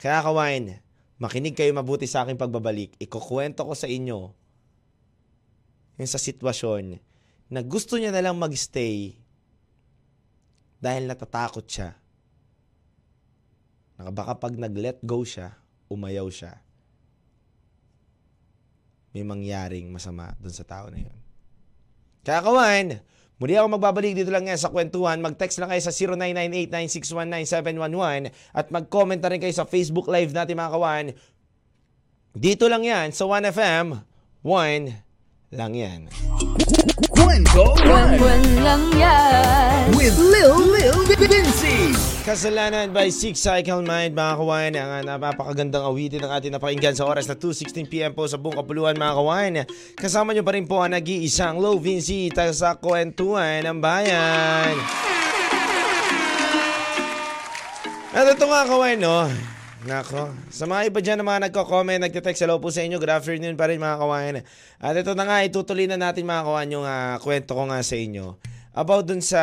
Kaya 0.00 0.24
kawan, 0.24 0.80
makinig 1.20 1.52
kayo 1.52 1.70
mabuti 1.76 2.08
sa 2.08 2.24
aking 2.24 2.40
pagbabalik. 2.40 2.96
Ikukwento 2.96 3.62
ko 3.62 3.76
sa 3.76 3.86
inyo 3.86 4.32
yung 6.00 6.08
sa 6.08 6.16
sitwasyon 6.16 6.96
na 7.52 7.60
gusto 7.60 8.00
niya 8.00 8.08
na 8.08 8.24
lang 8.24 8.40
magstay 8.40 9.20
dahil 10.80 11.04
natatakot 11.04 11.68
siya 11.68 11.92
na 14.00 14.08
baka 14.08 14.32
pag 14.40 14.56
nag-let 14.56 15.04
go 15.04 15.20
siya, 15.20 15.52
umayaw 15.92 16.24
siya, 16.32 16.56
may 19.12 19.28
mangyaring 19.28 19.92
masama 19.92 20.32
dun 20.40 20.56
sa 20.56 20.64
tao 20.64 20.88
na 20.88 21.04
yun. 21.04 21.18
Kaya 22.24 22.40
kawan, 22.40 22.96
muli 23.40 23.56
ako 23.56 23.80
magbabalik 23.80 24.14
dito 24.14 24.30
lang 24.30 24.46
yan 24.46 24.60
sa 24.60 24.70
kwentuhan. 24.70 25.18
Mag-text 25.18 25.58
lang 25.58 25.72
kayo 25.72 25.82
sa 25.82 25.90
0998-9619711 26.70 28.30
at 28.54 28.66
mag-comment 28.70 29.18
na 29.18 29.30
rin 29.32 29.40
kayo 29.40 29.56
sa 29.56 29.66
Facebook 29.66 30.06
Live 30.06 30.30
natin 30.30 30.60
mga 30.60 30.70
kawan. 30.76 31.06
Dito 32.36 32.70
lang 32.70 32.86
yan 32.86 33.10
sa 33.10 33.26
1FM, 33.26 33.98
1 34.46 35.09
lang 35.50 35.74
yan. 35.74 36.06
Kwento 37.10 37.74
Buwan 37.82 38.42
lang 38.62 38.86
yan. 38.94 39.90
with 39.98 40.14
Lil 40.14 40.62
Lil 40.62 40.94
Vinci. 41.10 41.90
Kasalanan 42.22 42.94
by 42.94 43.10
Six 43.10 43.42
Cycle 43.42 43.82
Mind 43.82 44.14
mga 44.14 44.38
kawan 44.38 44.72
ang 44.78 44.90
uh, 44.94 45.02
napapakagandang 45.02 45.82
awitin 45.82 46.22
ng 46.22 46.30
ating 46.30 46.54
napakinggan 46.54 46.94
sa 46.94 47.02
oras 47.02 47.26
na 47.26 47.34
2.16pm 47.34 48.14
po 48.14 48.30
sa 48.30 48.38
buong 48.38 48.62
kapuluan 48.62 48.94
mga 48.94 49.14
kawan 49.18 49.52
kasama 49.98 50.30
nyo 50.30 50.46
pa 50.46 50.54
rin 50.54 50.70
po 50.70 50.86
ang 50.86 50.94
nag-iisang 50.94 51.58
Low 51.58 51.82
Vinci 51.82 52.30
sa 52.54 52.78
kwentuhan 52.78 53.66
ng 53.66 53.82
bayan 53.82 54.78
at 58.14 58.22
ito 58.22 58.46
nga 58.46 58.62
kawan 58.70 58.98
no 59.02 59.26
Nako. 59.80 60.28
Sa 60.52 60.68
mga 60.68 60.92
iba 60.92 61.00
dyan 61.00 61.16
na 61.16 61.24
mga 61.24 61.48
nagko-comment, 61.48 62.04
nagte-text, 62.04 62.44
hello 62.44 62.60
po 62.60 62.68
sa 62.68 62.84
inyo. 62.84 63.00
Good 63.00 63.16
afternoon 63.16 63.56
pa 63.56 63.64
rin 63.64 63.80
mga 63.80 63.96
kawan. 63.96 64.44
At 64.76 64.92
ito 64.92 65.16
na 65.16 65.24
nga, 65.24 65.40
itutuloy 65.40 65.88
na 65.88 65.96
natin 65.96 66.28
mga 66.28 66.44
kawan 66.44 66.68
yung 66.68 66.84
uh, 66.84 67.16
kwento 67.24 67.56
ko 67.56 67.64
nga 67.64 67.80
sa 67.80 67.96
inyo. 67.96 68.36
about 68.76 69.08
dun 69.08 69.24
sa 69.24 69.40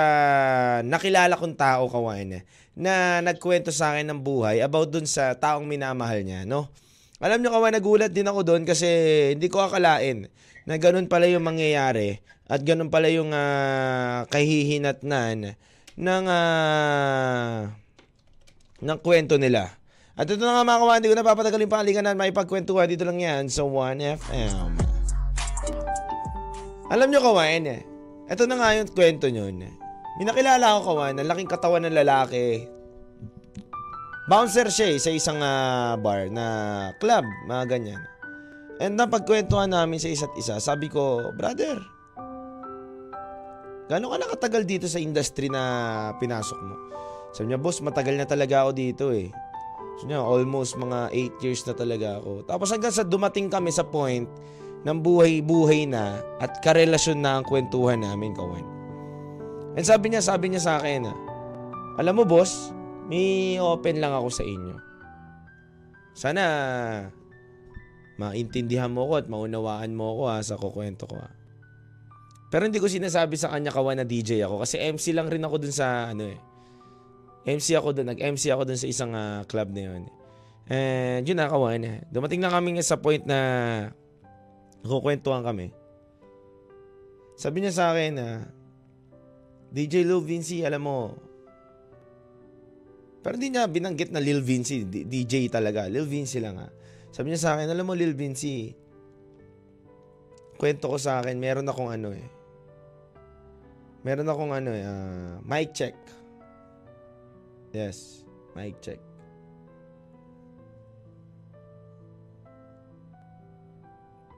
nakilala 0.86 1.42
kong 1.42 1.58
tao, 1.58 1.90
kawan, 1.90 2.46
na 2.78 3.20
nagkwento 3.26 3.74
sa 3.74 3.98
akin 3.98 4.14
ng 4.14 4.22
buhay 4.22 4.62
about 4.62 4.94
dun 4.94 5.10
sa 5.10 5.34
taong 5.34 5.66
minamahal 5.66 6.22
niya, 6.22 6.46
no? 6.46 6.70
Alam 7.18 7.42
nyo 7.42 7.50
kawan, 7.58 7.74
nagulat 7.74 8.14
din 8.14 8.30
ako 8.30 8.46
doon 8.46 8.62
kasi 8.62 8.88
hindi 9.34 9.50
ko 9.50 9.66
akalain 9.66 10.30
na 10.70 10.78
ganun 10.78 11.10
pala 11.10 11.26
yung 11.26 11.50
mangyayari 11.50 12.22
at 12.46 12.62
ganun 12.62 12.94
pala 12.94 13.10
yung 13.10 13.34
uh, 13.34 14.30
kahihinatnan 14.30 15.58
ng 15.98 16.24
uh, 16.30 17.74
ng 18.86 19.00
kwento 19.02 19.42
nila. 19.42 19.77
At 20.18 20.26
ito 20.26 20.42
na 20.42 20.58
nga 20.58 20.66
mga 20.66 20.82
kawan, 20.82 20.98
hindi 20.98 21.12
ko 21.14 21.18
napapatagalin 21.22 21.70
pa 21.70 21.86
halikanan, 21.86 22.18
may 22.18 22.34
pagkwentuhan 22.34 22.90
dito 22.90 23.06
lang 23.06 23.22
yan 23.22 23.44
sa 23.54 23.62
1FM. 23.62 24.74
Alam 26.90 27.08
nyo 27.14 27.20
kawan, 27.22 27.64
ito 28.26 28.44
na 28.50 28.56
nga 28.58 28.74
yung 28.74 28.90
kwento 28.90 29.30
nyo. 29.30 29.46
May 30.18 30.26
nakilala 30.26 30.82
ko 30.82 30.98
kawan, 30.98 31.22
ang 31.22 31.30
laking 31.30 31.52
katawan 31.54 31.86
ng 31.86 31.94
lalaki, 31.94 32.66
Bouncer 34.28 34.68
siya 34.68 34.92
eh, 34.92 35.00
sa 35.00 35.08
isang 35.08 35.40
uh, 35.40 35.96
bar 36.04 36.28
na 36.28 36.46
club, 37.00 37.24
mga 37.48 37.64
ganyan. 37.72 38.04
And 38.84 39.00
napagkwentuhan 39.00 39.72
namin 39.72 40.04
sa 40.04 40.12
isa't 40.12 40.36
isa, 40.36 40.60
sabi 40.60 40.92
ko, 40.92 41.32
brother, 41.32 41.80
gano'n 43.88 44.12
ka 44.12 44.18
nakatagal 44.20 44.68
dito 44.68 44.86
sa 44.92 45.00
industry 45.00 45.48
na 45.48 46.12
pinasok 46.20 46.60
mo? 46.60 46.76
Sabi 47.32 47.56
niya, 47.56 47.60
boss, 47.64 47.80
matagal 47.80 48.20
na 48.20 48.28
talaga 48.28 48.68
ako 48.68 48.72
dito 48.76 49.16
eh. 49.16 49.32
Sabi 49.98 50.14
niya, 50.14 50.22
almost 50.22 50.78
mga 50.78 51.10
8 51.42 51.44
years 51.44 51.66
na 51.66 51.74
talaga 51.74 52.22
ako. 52.22 52.46
Tapos 52.46 52.70
hanggang 52.70 52.94
sa 52.94 53.02
dumating 53.02 53.50
kami 53.50 53.74
sa 53.74 53.82
point 53.82 54.30
ng 54.86 54.98
buhay-buhay 55.02 55.90
na 55.90 56.22
at 56.38 56.62
karelasyon 56.62 57.18
na 57.26 57.42
ang 57.42 57.46
kwentuhan 57.50 58.06
namin, 58.06 58.38
kawan. 58.38 58.62
And 59.74 59.86
sabi 59.86 60.14
niya, 60.14 60.22
sabi 60.22 60.54
niya 60.54 60.62
sa 60.62 60.74
akin, 60.78 61.10
alam 61.98 62.14
mo 62.14 62.24
boss, 62.30 62.70
may 63.10 63.58
open 63.58 63.98
lang 63.98 64.14
ako 64.14 64.30
sa 64.30 64.46
inyo. 64.46 64.76
Sana 66.14 66.44
maintindihan 68.18 68.90
mo 68.90 69.06
ko 69.10 69.22
at 69.22 69.30
maunawaan 69.30 69.94
mo 69.98 70.18
ko 70.18 70.24
ha, 70.30 70.42
sa 70.46 70.58
kukwento 70.58 71.10
ko 71.10 71.18
ha. 71.18 71.30
Pero 72.48 72.64
hindi 72.66 72.82
ko 72.82 72.88
sinasabi 72.88 73.36
sa 73.36 73.52
kanya 73.52 73.74
kawan 73.74 74.02
na 74.02 74.06
DJ 74.08 74.46
ako 74.46 74.64
kasi 74.64 74.80
MC 74.80 75.12
lang 75.14 75.28
rin 75.28 75.44
ako 75.44 75.62
dun 75.62 75.74
sa 75.74 76.14
ano 76.14 76.26
eh. 76.32 76.38
MC 77.48 77.80
ako 77.80 77.96
dun, 77.96 78.12
nag-MC 78.12 78.52
ako 78.52 78.68
dun 78.68 78.76
sa 78.76 78.88
isang 78.92 79.16
uh, 79.16 79.48
club 79.48 79.72
na 79.72 79.82
yun. 79.88 80.04
And 80.68 81.24
yun 81.24 81.40
na 81.40 81.48
kawan, 81.48 81.80
eh. 81.88 81.98
dumating 82.12 82.44
na 82.44 82.52
kami 82.52 82.76
sa 82.84 83.00
point 83.00 83.24
na 83.24 83.40
kukwentuhan 84.84 85.48
kami. 85.48 85.72
Sabi 87.40 87.64
niya 87.64 87.72
sa 87.72 87.96
akin 87.96 88.12
na 88.20 88.28
uh, 88.28 88.40
DJ 89.72 90.04
Lou 90.04 90.20
Vinci, 90.20 90.68
alam 90.68 90.84
mo, 90.84 91.16
pero 93.24 93.40
hindi 93.40 93.56
niya 93.56 93.68
binanggit 93.68 94.12
na 94.12 94.24
Lil 94.24 94.40
Vinci, 94.40 94.88
DJ 94.88 95.52
talaga. 95.52 95.88
Lil 95.92 96.08
Vinci 96.08 96.40
lang 96.40 96.60
ha. 96.64 96.68
Sabi 97.12 97.32
niya 97.32 97.44
sa 97.44 97.52
akin, 97.56 97.68
alam 97.68 97.84
mo 97.84 97.92
Lil 97.92 98.16
Vinci, 98.16 98.72
kwento 100.56 100.88
ko 100.88 100.96
sa 100.96 101.20
akin, 101.20 101.36
meron 101.36 101.68
akong 101.68 101.92
ano 101.92 102.12
eh. 102.12 102.28
Meron 104.08 104.32
akong 104.32 104.52
ano 104.56 104.72
eh, 104.72 104.84
uh, 104.84 105.44
mic 105.44 105.76
check. 105.76 105.96
Yes, 107.78 108.26
mic 108.58 108.82
check. 108.82 108.98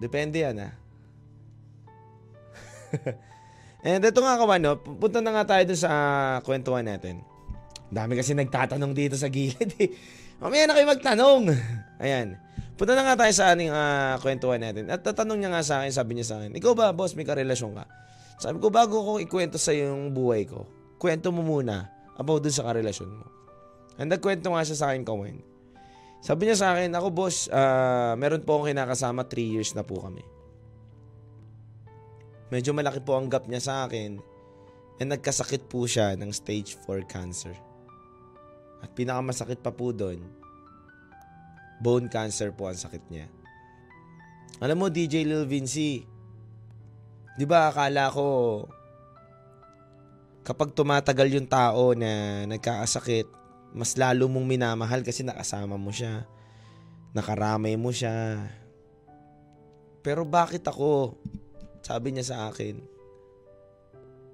Depende 0.03 0.43
yan 0.43 0.59
ha. 0.59 0.75
And 3.87 4.03
ito 4.03 4.19
nga 4.19 4.35
kawan, 4.35 4.59
no? 4.59 4.75
punta 4.75 5.23
na 5.23 5.31
nga 5.31 5.55
tayo 5.55 5.71
dun 5.71 5.79
sa 5.79 5.91
uh, 5.91 6.35
kwentuhan 6.43 6.83
natin. 6.83 7.23
Dami 7.87 8.19
kasi 8.19 8.35
nagtatanong 8.35 8.91
dito 8.91 9.15
sa 9.15 9.31
gilid 9.31 9.71
eh. 9.79 9.95
Mamaya 10.43 10.67
na 10.67 10.75
kayo 10.75 10.87
magtanong. 10.91 11.43
Ayan. 12.03 12.35
Punta 12.75 12.91
na 12.91 13.07
nga 13.07 13.23
tayo 13.23 13.31
sa 13.31 13.55
ating 13.55 13.71
uh, 13.71 14.19
kwentuhan 14.19 14.59
natin. 14.59 14.91
At 14.91 14.99
tatanong 14.99 15.39
niya 15.39 15.51
nga 15.55 15.63
sa 15.63 15.79
akin, 15.79 15.95
sabi 15.95 16.19
niya 16.19 16.27
sa 16.27 16.43
akin, 16.43 16.59
Ikaw 16.59 16.75
ba, 16.75 16.91
boss, 16.91 17.15
may 17.15 17.23
karelasyon 17.23 17.71
ka? 17.71 17.87
Sabi 18.39 18.59
ko, 18.59 18.67
bago 18.67 18.99
ko 18.99 19.11
ikwento 19.23 19.55
sa 19.55 19.71
yung 19.71 20.11
buhay 20.11 20.43
ko, 20.43 20.67
kwento 20.99 21.31
mo 21.31 21.39
muna 21.39 21.98
about 22.19 22.43
dun 22.43 22.51
sa 22.51 22.67
karelasyon 22.67 23.09
mo. 23.15 23.25
And 23.95 24.11
nagkwento 24.11 24.51
nga 24.51 24.67
siya 24.67 24.77
sa 24.77 24.85
akin, 24.91 25.07
Kawen. 25.07 25.39
Sabi 26.19 26.51
niya 26.51 26.59
sa 26.59 26.75
akin, 26.75 26.91
ako 26.91 27.07
boss, 27.15 27.47
uh, 27.47 28.13
meron 28.19 28.43
po 28.43 28.59
akong 28.59 28.75
kinakasama, 28.75 29.23
3 29.23 29.55
years 29.55 29.71
na 29.71 29.87
po 29.87 30.03
kami. 30.03 30.23
Medyo 32.51 32.75
malaki 32.75 32.99
po 32.99 33.15
ang 33.15 33.31
gap 33.31 33.47
niya 33.47 33.63
sa 33.63 33.73
akin 33.87 34.19
and 34.99 35.09
nagkasakit 35.15 35.71
po 35.71 35.87
siya 35.87 36.19
ng 36.19 36.31
stage 36.35 36.75
4 36.83 37.07
cancer. 37.07 37.55
At 38.83 38.91
pinakamasakit 38.95 39.63
pa 39.63 39.71
po 39.71 39.95
doon, 39.95 40.19
bone 41.79 42.11
cancer 42.11 42.51
po 42.51 42.67
ang 42.67 42.75
sakit 42.75 43.03
niya. 43.07 43.27
Alam 44.59 44.83
mo, 44.83 44.87
DJ 44.91 45.23
Lil 45.23 45.47
Vinci, 45.47 46.03
di 47.39 47.45
ba 47.47 47.71
akala 47.71 48.11
ko 48.11 48.27
kapag 50.45 50.73
tumatagal 50.73 51.27
yung 51.29 51.47
tao 51.49 51.93
na 51.93 52.43
nagkakasakit, 52.49 53.27
mas 53.75 53.93
lalo 53.95 54.25
mong 54.25 54.47
minamahal 54.49 55.05
kasi 55.05 55.21
nakasama 55.21 55.77
mo 55.77 55.93
siya. 55.93 56.25
Nakaramay 57.13 57.77
mo 57.77 57.93
siya. 57.93 58.45
Pero 60.01 60.25
bakit 60.25 60.65
ako? 60.65 61.17
Sabi 61.85 62.13
niya 62.13 62.33
sa 62.33 62.37
akin, 62.49 62.81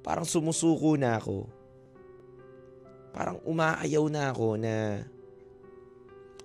parang 0.04 0.28
sumusuko 0.28 1.00
na 1.00 1.18
ako 1.18 1.56
parang 3.16 3.40
umaayaw 3.48 4.12
na 4.12 4.36
ako 4.36 4.60
na 4.60 5.00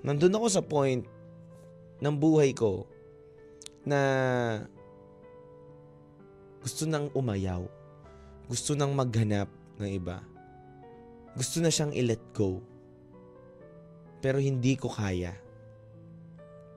nandun 0.07 0.39
ako 0.39 0.47
sa 0.47 0.63
point 0.63 1.03
ng 1.99 2.15
buhay 2.15 2.55
ko 2.55 2.87
na 3.83 3.99
gusto 6.63 6.87
nang 6.87 7.11
umayaw. 7.11 7.67
Gusto 8.51 8.75
nang 8.75 8.91
maghanap 8.99 9.47
ng 9.79 9.87
iba. 9.95 10.19
Gusto 11.39 11.63
na 11.63 11.71
siyang 11.71 11.95
i-let 11.95 12.35
go. 12.35 12.59
Pero 14.19 14.43
hindi 14.43 14.75
ko 14.75 14.91
kaya. 14.91 15.39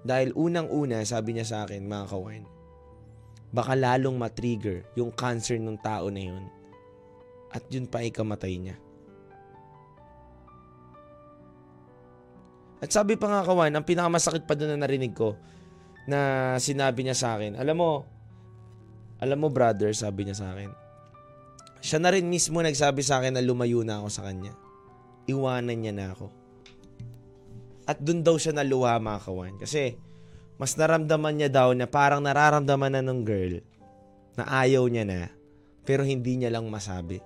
Dahil 0.06 0.38
unang-una, 0.38 1.02
sabi 1.02 1.34
niya 1.34 1.50
sa 1.50 1.58
akin, 1.66 1.82
mga 1.82 2.14
kawan, 2.14 2.46
baka 3.50 3.74
lalong 3.74 4.22
matrigger 4.22 4.86
yung 4.94 5.10
cancer 5.18 5.58
ng 5.58 5.82
tao 5.82 6.14
na 6.14 6.22
yun. 6.22 6.46
At 7.50 7.66
yun 7.74 7.90
pa 7.90 8.06
ikamatay 8.06 8.54
niya. 8.62 8.78
At 12.86 12.94
sabi 12.94 13.18
pa 13.18 13.34
nga 13.34 13.50
kawan, 13.50 13.74
ang 13.74 13.82
pinakamasakit 13.82 14.46
pa 14.46 14.54
doon 14.54 14.78
na 14.78 14.86
narinig 14.86 15.18
ko 15.18 15.34
na 16.06 16.54
sinabi 16.62 17.02
niya 17.02 17.18
sa 17.18 17.34
akin, 17.34 17.58
alam 17.58 17.82
mo, 17.82 18.06
alam 19.18 19.42
mo 19.42 19.50
brother, 19.50 19.90
sabi 19.96 20.28
niya 20.28 20.38
sa 20.38 20.54
akin, 20.54 20.83
siya 21.84 22.00
na 22.00 22.16
rin 22.16 22.24
mismo 22.32 22.64
nagsabi 22.64 23.04
sa 23.04 23.20
akin 23.20 23.36
na 23.36 23.44
lumayo 23.44 23.84
na 23.84 24.00
ako 24.00 24.08
sa 24.08 24.24
kanya. 24.24 24.56
Iwanan 25.28 25.84
niya 25.84 25.92
na 25.92 26.16
ako. 26.16 26.32
At 27.84 28.00
doon 28.00 28.24
daw 28.24 28.40
siya 28.40 28.56
naluha 28.56 29.04
mga 29.04 29.20
kawan. 29.28 29.60
Kasi 29.60 30.00
mas 30.56 30.80
naramdaman 30.80 31.36
niya 31.36 31.52
daw 31.52 31.76
na 31.76 31.84
parang 31.84 32.24
nararamdaman 32.24 32.96
na 32.96 33.04
ng 33.04 33.22
girl 33.28 33.60
na 34.40 34.48
ayaw 34.64 34.88
niya 34.88 35.04
na 35.04 35.28
pero 35.84 36.08
hindi 36.08 36.40
niya 36.40 36.56
lang 36.56 36.72
masabi. 36.72 37.20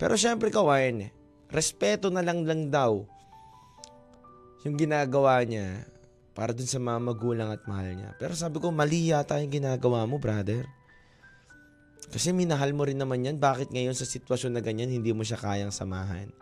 Pero 0.00 0.16
syempre 0.16 0.48
kawan, 0.48 1.12
respeto 1.52 2.08
na 2.08 2.24
lang 2.24 2.48
lang 2.48 2.72
daw 2.72 3.04
yung 4.64 4.80
ginagawa 4.80 5.44
niya 5.44 5.84
para 6.32 6.56
dun 6.56 6.64
sa 6.64 6.80
mga 6.80 6.96
magulang 7.02 7.52
at 7.52 7.60
mahal 7.68 7.92
niya. 7.92 8.16
Pero 8.16 8.32
sabi 8.32 8.56
ko, 8.56 8.72
mali 8.72 9.12
yata 9.12 9.36
yung 9.36 9.52
ginagawa 9.52 10.08
mo, 10.08 10.16
brother. 10.16 10.64
Kasi 12.08 12.32
minahal 12.32 12.72
mo 12.72 12.88
rin 12.88 12.96
naman 12.96 13.24
yan. 13.24 13.36
Bakit 13.36 13.68
ngayon 13.68 13.92
sa 13.92 14.08
sitwasyon 14.08 14.56
na 14.56 14.62
ganyan, 14.64 14.88
hindi 14.88 15.12
mo 15.12 15.20
siya 15.20 15.36
kayang 15.36 15.72
samahan? 15.72 16.32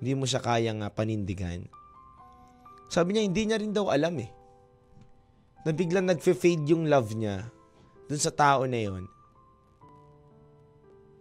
Hindi 0.00 0.12
mo 0.16 0.24
siya 0.24 0.40
kayang 0.40 0.80
uh, 0.80 0.88
panindigan? 0.88 1.68
Sabi 2.88 3.16
niya, 3.16 3.22
hindi 3.28 3.42
niya 3.44 3.60
rin 3.60 3.72
daw 3.72 3.92
alam 3.92 4.16
eh. 4.20 4.30
Na 5.64 5.72
biglang 5.72 6.08
nagfe-fade 6.08 6.68
yung 6.72 6.88
love 6.88 7.12
niya 7.16 7.44
dun 8.08 8.20
sa 8.20 8.32
tao 8.32 8.64
na 8.64 8.80
yon. 8.80 9.04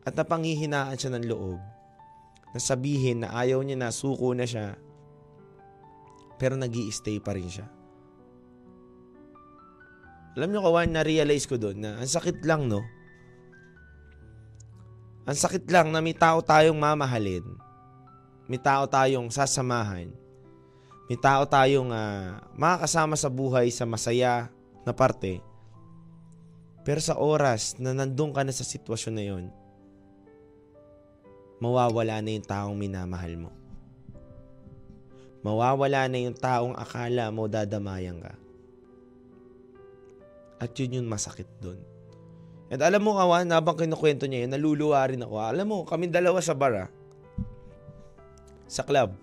At 0.03 0.15
napanghihinaan 0.15 0.99
siya 0.99 1.15
ng 1.15 1.25
loob 1.31 1.59
na 2.51 2.59
sabihin 2.59 3.23
na 3.23 3.31
ayaw 3.35 3.63
niya 3.63 3.79
na, 3.79 3.89
suko 3.89 4.35
na 4.35 4.43
siya, 4.43 4.75
pero 6.35 6.59
nag 6.59 6.75
stay 6.91 7.23
pa 7.23 7.33
rin 7.33 7.47
siya. 7.47 7.67
Alam 10.35 10.49
nyo 10.51 10.61
kawan, 10.65 10.91
na-realize 10.91 11.47
ko 11.47 11.55
doon 11.55 11.79
na 11.79 12.03
ang 12.03 12.09
sakit 12.09 12.43
lang, 12.43 12.67
no? 12.67 12.83
Ang 15.23 15.37
sakit 15.39 15.63
lang 15.71 15.87
na 15.87 16.03
may 16.03 16.11
tao 16.11 16.43
tayong 16.43 16.75
mamahalin. 16.75 17.47
May 18.43 18.59
tao 18.59 18.83
tayong 18.83 19.31
sasamahan. 19.31 20.11
May 21.07 21.15
tao 21.15 21.47
tayong 21.47 21.95
uh, 21.95 22.43
makakasama 22.59 23.15
sa 23.15 23.31
buhay 23.31 23.71
sa 23.71 23.87
masaya 23.87 24.51
na 24.83 24.91
parte. 24.91 25.39
Pero 26.83 26.99
sa 26.99 27.15
oras 27.15 27.79
na 27.79 27.95
nandun 27.95 28.35
ka 28.35 28.43
na 28.43 28.51
sa 28.51 28.67
sitwasyon 28.67 29.15
na 29.15 29.23
yon, 29.23 29.45
mawawala 31.63 32.19
na 32.19 32.35
yung 32.35 32.43
taong 32.43 32.75
minamahal 32.75 33.47
mo. 33.47 33.51
Mawawala 35.39 36.11
na 36.11 36.19
yung 36.19 36.35
taong 36.35 36.75
akala 36.75 37.31
mo 37.31 37.47
dadamayan 37.47 38.19
ka. 38.19 38.35
At 40.59 40.75
yun 40.75 40.99
yung 40.99 41.07
masakit 41.07 41.47
doon. 41.63 41.92
At 42.73 42.81
alam 42.81 43.05
mo, 43.05 43.13
Kawan, 43.13 43.53
habang 43.53 43.77
kinukwento 43.77 44.25
niya 44.25 44.49
yun, 44.49 44.57
naluluwa 44.57 45.05
rin 45.05 45.21
ako. 45.21 45.37
Alam 45.37 45.65
mo, 45.69 45.77
kami 45.85 46.09
dalawa 46.09 46.41
sa 46.41 46.57
bar, 46.57 46.73
ah. 46.73 46.89
Sa 48.65 48.81
club. 48.81 49.13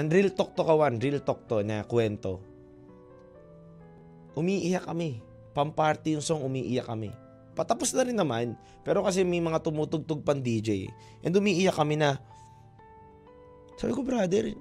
And 0.00 0.08
real 0.08 0.32
talk 0.32 0.56
to, 0.56 0.64
Kawan. 0.64 0.96
Real 0.96 1.20
talk 1.20 1.44
to 1.44 1.60
na 1.60 1.84
kwento. 1.84 2.40
Umiiyak 4.32 4.88
kami. 4.88 5.20
Pamparty 5.52 6.16
yung 6.16 6.24
song, 6.24 6.40
umiiyak 6.40 6.88
kami. 6.88 7.12
Patapos 7.52 7.92
na 7.92 8.08
rin 8.08 8.16
naman. 8.16 8.56
Pero 8.80 9.04
kasi 9.04 9.28
may 9.28 9.44
mga 9.44 9.60
tumutugtog 9.60 10.24
pang 10.24 10.40
DJ. 10.40 10.88
And 11.20 11.36
umiiyak 11.36 11.76
kami 11.76 12.00
na, 12.00 12.16
sabi 13.76 13.92
ko, 13.92 14.00
brother, 14.00 14.56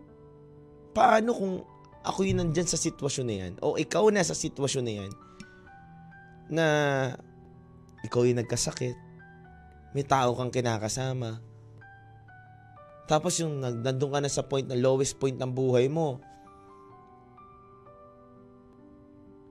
paano 0.91 1.31
kung 1.31 1.63
ako 2.03 2.27
yung 2.27 2.43
nandyan 2.43 2.67
sa 2.67 2.75
sitwasyon 2.75 3.27
na 3.31 3.36
yan? 3.47 3.53
O 3.63 3.79
ikaw 3.79 4.12
na 4.12 4.27
sa 4.27 4.36
sitwasyon 4.36 4.84
na 4.84 4.93
yan? 4.99 5.12
Na 6.51 6.65
ikaw 8.05 8.25
yung 8.25 8.41
nagkasakit. 8.41 8.97
May 9.91 10.07
tao 10.07 10.33
kang 10.33 10.53
kinakasama. 10.53 11.43
Tapos 13.05 13.35
yung 13.43 13.59
nandun 13.59 14.11
ka 14.13 14.19
na 14.23 14.31
sa 14.31 14.47
point 14.47 14.63
na 14.63 14.79
lowest 14.79 15.19
point 15.19 15.35
ng 15.35 15.51
buhay 15.51 15.91
mo. 15.91 16.23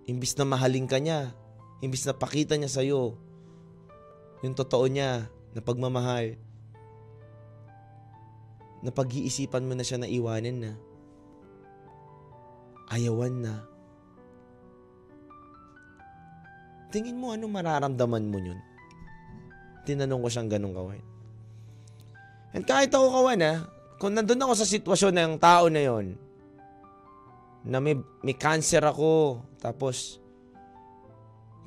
Imbis 0.08 0.34
na 0.34 0.48
mahalin 0.48 0.88
ka 0.88 0.96
niya, 0.96 1.30
imbis 1.84 2.08
na 2.08 2.16
pakita 2.16 2.56
niya 2.56 2.72
sa'yo, 2.72 3.14
yung 4.42 4.56
totoo 4.56 4.88
niya 4.90 5.28
na 5.54 5.60
pagmamahal, 5.60 6.34
na 8.80 8.90
pag-iisipan 8.90 9.68
mo 9.68 9.76
na 9.76 9.84
siya 9.84 10.00
na 10.00 10.08
iwanan 10.08 10.56
na, 10.56 10.72
ayawan 12.90 13.44
na. 13.44 13.69
Tingin 16.90 17.18
mo 17.18 17.30
ano 17.30 17.46
mararamdaman 17.46 18.26
mo 18.26 18.38
yun? 18.42 18.58
Tinanong 19.86 20.22
ko 20.26 20.28
siyang 20.28 20.50
ganun 20.50 20.74
kawan. 20.74 21.02
And 22.50 22.66
kahit 22.66 22.90
ako 22.90 23.06
kawan 23.14 23.40
ha, 23.46 23.54
kung 24.02 24.18
nandun 24.18 24.42
ako 24.42 24.52
sa 24.58 24.66
sitwasyon 24.66 25.14
ng 25.14 25.32
tao 25.38 25.70
na 25.70 25.82
yon 25.86 26.18
na 27.62 27.78
may, 27.78 27.94
may 28.24 28.34
cancer 28.34 28.80
ako, 28.82 29.44
tapos 29.60 30.18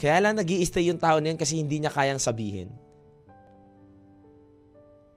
kaya 0.02 0.20
lang 0.20 0.36
nag 0.36 0.50
stay 0.66 0.90
yung 0.90 1.00
tao 1.00 1.22
na 1.22 1.32
yun 1.32 1.40
kasi 1.40 1.62
hindi 1.62 1.80
niya 1.80 1.94
kayang 1.94 2.20
sabihin. 2.20 2.68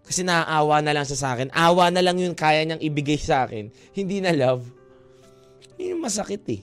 Kasi 0.07 0.23
naaawa 0.23 0.79
na 0.87 0.95
lang 0.95 1.03
sa 1.03 1.35
akin. 1.35 1.51
Awa 1.51 1.91
na 1.91 1.99
lang 1.99 2.15
yung 2.23 2.39
kaya 2.39 2.63
niyang 2.63 2.79
ibigay 2.79 3.19
sa 3.19 3.43
akin. 3.43 3.75
Hindi 3.91 4.23
na 4.23 4.31
love. 4.31 4.63
Yun 5.83 5.99
masakit 5.99 6.47
eh. 6.47 6.63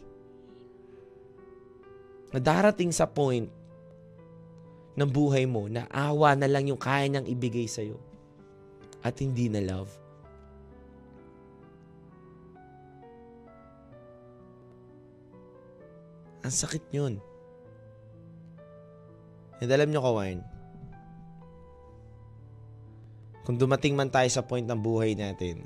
Na 2.33 2.41
darating 2.41 2.89
sa 2.89 3.05
point 3.05 3.45
ng 4.93 5.09
buhay 5.09 5.45
mo 5.49 5.69
na 5.69 5.85
awa 5.89 6.33
na 6.37 6.49
lang 6.49 6.69
yung 6.69 6.81
kaya 6.81 7.09
niyang 7.09 7.29
ibigay 7.29 7.65
sa'yo. 7.65 7.97
At 9.05 9.17
hindi 9.21 9.49
na 9.49 9.61
love. 9.61 9.91
Ang 16.43 16.53
sakit 16.53 16.85
yun. 16.91 17.23
And 19.63 19.69
alam 19.71 19.95
nyo, 19.95 20.03
Kawan, 20.03 20.43
kung 23.47 23.59
dumating 23.59 23.95
man 23.95 24.11
tayo 24.11 24.27
sa 24.31 24.43
point 24.43 24.63
ng 24.63 24.79
buhay 24.79 25.15
natin 25.15 25.63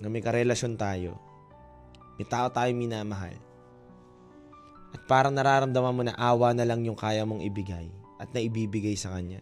na 0.00 0.08
may 0.08 0.24
karelasyon 0.24 0.76
tayo, 0.76 1.16
may 2.16 2.28
tao 2.28 2.48
tayo 2.52 2.72
minamahal, 2.72 3.36
at 4.90 5.00
parang 5.06 5.34
nararamdaman 5.34 5.94
mo 5.94 6.02
na 6.02 6.14
awa 6.18 6.50
na 6.50 6.66
lang 6.66 6.82
yung 6.82 6.98
kaya 6.98 7.22
mong 7.22 7.42
ibigay 7.46 7.86
at 8.18 8.28
naibibigay 8.34 8.98
sa 8.98 9.14
kanya. 9.14 9.40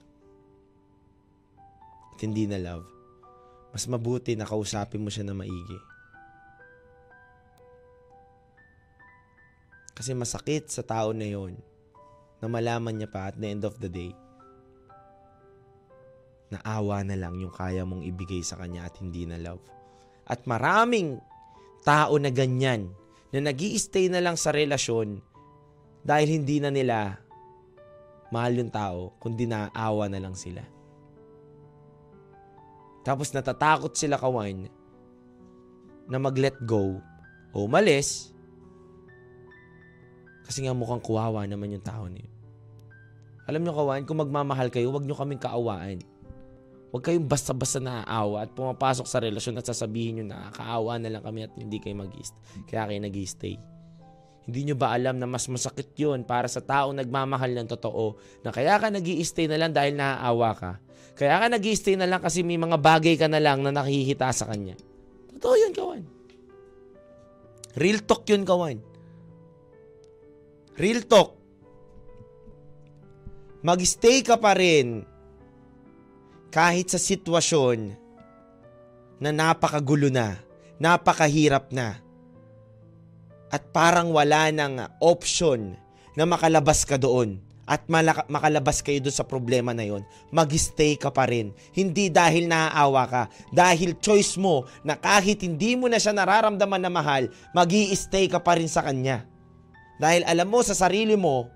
At 2.12 2.18
hindi 2.20 2.44
na 2.44 2.60
love. 2.60 2.86
Mas 3.72 3.84
mabuti 3.88 4.36
na 4.36 4.48
kausapin 4.48 5.02
mo 5.02 5.08
siya 5.08 5.28
na 5.28 5.36
maigi. 5.36 5.78
Kasi 9.98 10.14
masakit 10.14 10.70
sa 10.70 10.86
tao 10.86 11.10
na 11.10 11.26
yon 11.26 11.58
na 12.38 12.46
malaman 12.46 12.94
niya 12.94 13.10
pa 13.10 13.34
at 13.34 13.36
the 13.36 13.50
end 13.50 13.66
of 13.66 13.82
the 13.82 13.90
day 13.90 14.14
na 16.48 16.62
awa 16.64 17.02
na 17.04 17.18
lang 17.18 17.36
yung 17.36 17.52
kaya 17.52 17.84
mong 17.84 18.06
ibigay 18.06 18.40
sa 18.40 18.56
kanya 18.56 18.88
at 18.88 18.94
hindi 19.02 19.28
na 19.28 19.36
love. 19.36 19.60
At 20.24 20.46
maraming 20.48 21.20
tao 21.82 22.16
na 22.16 22.32
ganyan 22.32 22.94
na 23.34 23.38
nag 23.42 23.60
stay 23.76 24.08
na 24.08 24.22
lang 24.22 24.38
sa 24.38 24.54
relasyon 24.54 25.20
dahil 26.08 26.40
hindi 26.40 26.56
na 26.56 26.72
nila 26.72 27.20
mahal 28.32 28.56
yung 28.56 28.72
tao 28.72 29.12
kundi 29.20 29.44
naawa 29.44 30.08
na 30.08 30.16
lang 30.16 30.32
sila. 30.32 30.64
Tapos 33.04 33.28
natatakot 33.36 33.92
sila 33.92 34.16
kawan 34.16 34.72
na 36.08 36.16
mag-let 36.16 36.56
go 36.64 36.96
o 37.52 37.68
umalis 37.68 38.32
kasi 40.48 40.64
nga 40.64 40.72
mukhang 40.72 41.04
kuwawa 41.04 41.44
naman 41.44 41.76
yung 41.76 41.84
tao 41.84 42.08
niyo. 42.08 42.24
Alam 43.44 43.64
nyo 43.64 43.72
kawan, 43.76 44.04
kung 44.08 44.20
magmamahal 44.20 44.68
kayo, 44.72 44.92
huwag 44.92 45.04
nyo 45.04 45.16
kaming 45.16 45.40
kaawaan. 45.40 46.04
Huwag 46.88 47.04
kayong 47.04 47.28
basta-basta 47.28 47.80
naaawa 47.80 48.48
at 48.48 48.52
pumapasok 48.56 49.04
sa 49.08 49.20
relasyon 49.20 49.60
at 49.60 49.68
sasabihin 49.68 50.20
nyo 50.20 50.32
na 50.32 50.48
kaawa 50.52 50.96
na 50.96 51.12
lang 51.12 51.24
kami 51.24 51.44
at 51.44 51.52
hindi 51.56 51.76
kayo 51.80 52.00
mag 52.00 52.12
Kaya 52.64 52.88
kayo 52.88 53.00
nag 53.00 53.16
stay 53.28 53.60
Hindi 54.48 54.72
nyo 54.72 54.80
ba 54.80 54.96
alam 54.96 55.20
na 55.20 55.28
mas 55.28 55.44
masakit 55.44 55.92
yun 56.00 56.24
para 56.24 56.48
sa 56.48 56.64
taong 56.64 56.96
nagmamahal 56.96 57.52
ng 57.52 57.68
totoo 57.68 58.16
na 58.40 58.48
kaya 58.48 58.80
ka 58.80 58.88
nag 58.88 59.04
stay 59.20 59.44
na 59.44 59.60
lang 59.60 59.76
dahil 59.76 59.92
naaawa 59.92 60.56
ka. 60.56 60.72
Kaya 61.20 61.36
ka 61.36 61.46
nag 61.52 61.64
stay 61.76 62.00
na 62.00 62.08
lang 62.08 62.24
kasi 62.24 62.40
may 62.40 62.56
mga 62.56 62.80
bagay 62.80 63.20
ka 63.20 63.28
na 63.28 63.44
lang 63.44 63.60
na 63.60 63.76
nakihita 63.76 64.32
sa 64.32 64.48
kanya. 64.48 64.72
Totoo 65.36 65.52
yun, 65.52 65.72
kawan. 65.76 66.02
Real 67.76 68.00
talk 68.08 68.24
yun, 68.24 68.48
kawan. 68.48 68.80
Real 70.80 71.04
talk. 71.04 71.36
Mag-stay 73.60 74.24
ka 74.24 74.40
pa 74.40 74.56
rin 74.56 75.04
kahit 76.48 76.88
sa 76.88 76.96
sitwasyon 76.96 77.92
na 79.20 79.28
napakagulo 79.28 80.08
na, 80.08 80.40
napakahirap 80.80 81.68
na, 81.68 82.00
at 83.48 83.62
parang 83.72 84.12
wala 84.12 84.52
nang 84.52 84.88
option 85.00 85.76
na 86.18 86.24
makalabas 86.28 86.84
ka 86.84 87.00
doon 87.00 87.40
at 87.68 87.84
malaka- 87.84 88.24
makalabas 88.32 88.80
kayo 88.80 88.96
doon 89.04 89.12
sa 89.12 89.28
problema 89.28 89.76
na 89.76 89.84
yon, 89.84 90.00
mag-stay 90.32 90.96
ka 90.96 91.12
pa 91.12 91.28
rin. 91.28 91.52
Hindi 91.76 92.08
dahil 92.08 92.48
naaawa 92.48 93.04
ka, 93.04 93.22
dahil 93.52 94.00
choice 94.00 94.40
mo 94.40 94.64
na 94.80 94.96
kahit 94.96 95.44
hindi 95.44 95.76
mo 95.76 95.84
na 95.84 96.00
siya 96.00 96.16
nararamdaman 96.16 96.80
na 96.80 96.88
mahal, 96.88 97.28
mag 97.52 97.68
stay 97.92 98.24
ka 98.24 98.40
pa 98.40 98.56
rin 98.56 98.72
sa 98.72 98.80
kanya. 98.80 99.28
Dahil 100.00 100.24
alam 100.24 100.48
mo 100.48 100.64
sa 100.64 100.72
sarili 100.72 101.12
mo 101.12 101.52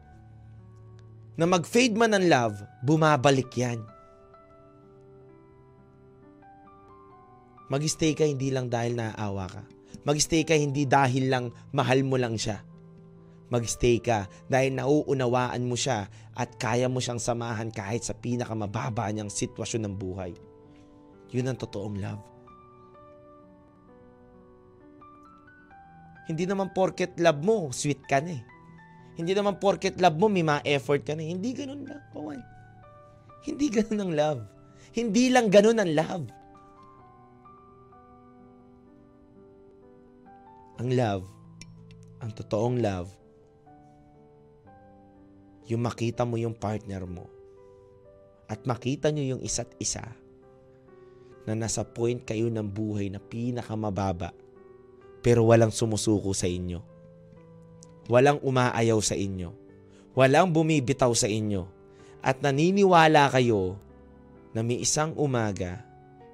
na 1.41 1.49
mag-fade 1.49 1.97
man 1.97 2.13
ng 2.13 2.29
love, 2.29 2.61
bumabalik 2.85 3.49
yan. 3.57 3.81
Mag-stay 7.73 8.13
ka 8.13 8.29
hindi 8.29 8.53
lang 8.53 8.69
dahil 8.69 9.01
naaawa 9.01 9.49
ka. 9.49 9.63
Mag-stay 10.03 10.43
ka 10.43 10.59
hindi 10.59 10.83
dahil 10.83 11.31
lang 11.31 11.55
mahal 11.71 12.03
mo 12.03 12.19
lang 12.19 12.35
siya. 12.35 12.63
Mag-stay 13.53 14.01
ka 14.01 14.27
dahil 14.49 14.75
nauunawaan 14.75 15.63
mo 15.69 15.77
siya 15.77 16.09
at 16.33 16.57
kaya 16.57 16.89
mo 16.89 16.99
siyang 16.99 17.21
samahan 17.21 17.69
kahit 17.69 18.03
sa 18.03 18.17
pinakamababa 18.17 19.13
niyang 19.13 19.29
sitwasyon 19.29 19.87
ng 19.87 19.95
buhay. 19.95 20.33
Yun 21.31 21.53
ang 21.53 21.61
totoong 21.61 21.97
love. 22.01 22.23
Hindi 26.33 26.49
naman 26.49 26.73
porket 26.73 27.19
love 27.21 27.45
mo, 27.45 27.69
sweet 27.71 28.09
ka 28.09 28.25
na 28.25 28.41
eh. 28.41 28.43
Hindi 29.21 29.37
naman 29.37 29.61
porket 29.61 30.01
love 30.01 30.17
mo, 30.17 30.33
may 30.33 30.41
mga 30.41 30.65
effort 30.73 31.05
ka 31.05 31.13
na. 31.13 31.21
Hindi 31.21 31.53
ganun 31.53 31.85
lang, 31.85 32.01
kawan. 32.17 32.41
Hindi 33.45 33.67
ganun 33.69 34.01
ang 34.01 34.13
love. 34.17 34.41
Hindi 34.97 35.29
lang 35.29 35.53
ganun 35.53 35.77
ang 35.77 35.93
love. 35.93 36.25
Ang 40.83 40.99
love, 40.99 41.23
ang 42.19 42.35
totoong 42.35 42.83
love, 42.83 43.07
yung 45.71 45.87
makita 45.87 46.27
mo 46.27 46.35
yung 46.35 46.59
partner 46.59 47.07
mo 47.07 47.31
at 48.51 48.67
makita 48.67 49.15
nyo 49.15 49.39
yung 49.39 49.43
isa't 49.47 49.71
isa 49.79 50.03
na 51.47 51.55
nasa 51.55 51.87
point 51.87 52.19
kayo 52.27 52.51
ng 52.51 52.67
buhay 52.67 53.15
na 53.15 53.23
pinakamababa 53.23 54.35
pero 55.23 55.47
walang 55.47 55.71
sumusuko 55.71 56.35
sa 56.35 56.51
inyo. 56.51 56.83
Walang 58.11 58.43
umaayaw 58.43 58.99
sa 58.99 59.15
inyo. 59.15 59.55
Walang 60.19 60.51
bumibitaw 60.51 61.15
sa 61.15 61.31
inyo. 61.31 61.63
At 62.27 62.43
naniniwala 62.43 63.31
kayo 63.31 63.79
na 64.51 64.67
may 64.67 64.83
isang 64.83 65.15
umaga 65.15 65.79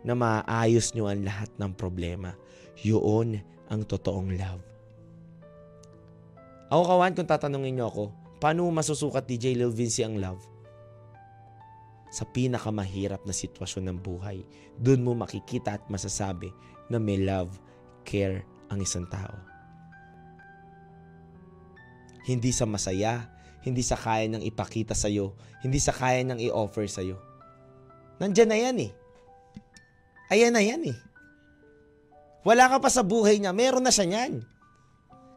na 0.00 0.16
maayos 0.16 0.96
nyo 0.96 1.04
ang 1.04 1.20
lahat 1.20 1.52
ng 1.60 1.76
problema. 1.76 2.32
Yun 2.80 3.57
ang 3.68 3.84
totoong 3.84 4.32
love. 4.36 4.64
Ako 6.68 6.82
kawan, 6.84 7.16
kung 7.16 7.28
tatanungin 7.28 7.80
nyo 7.80 7.86
ako, 7.88 8.04
paano 8.40 8.68
masusukat 8.68 9.24
DJ 9.24 9.56
Lil 9.56 9.72
Vinci 9.72 10.04
ang 10.04 10.20
love? 10.20 10.40
Sa 12.12 12.28
pinakamahirap 12.28 13.24
na 13.24 13.32
sitwasyon 13.32 13.88
ng 13.88 13.98
buhay, 14.00 14.44
doon 14.76 15.04
mo 15.04 15.12
makikita 15.16 15.80
at 15.80 15.84
masasabi 15.88 16.52
na 16.88 16.96
may 17.00 17.20
love, 17.20 17.52
care 18.04 18.44
ang 18.68 18.80
isang 18.80 19.04
tao. 19.08 19.36
Hindi 22.28 22.52
sa 22.52 22.68
masaya, 22.68 23.28
hindi 23.64 23.80
sa 23.80 23.96
kaya 23.96 24.28
niyang 24.28 24.44
ipakita 24.44 24.92
sa'yo, 24.92 25.32
hindi 25.64 25.80
sa 25.80 25.96
kaya 25.96 26.20
niyang 26.20 26.40
i-offer 26.52 26.84
sa'yo. 26.84 27.16
Nandyan 28.20 28.48
na 28.52 28.58
yan 28.60 28.76
eh. 28.88 28.92
Ayan 30.28 30.52
na 30.52 30.60
yan 30.60 30.84
eh. 30.92 30.96
Wala 32.46 32.70
ka 32.70 32.78
pa 32.78 32.90
sa 32.90 33.02
buhay 33.02 33.42
niya, 33.42 33.50
meron 33.50 33.82
na 33.82 33.92
siya 33.92 34.06
niyan. 34.06 34.34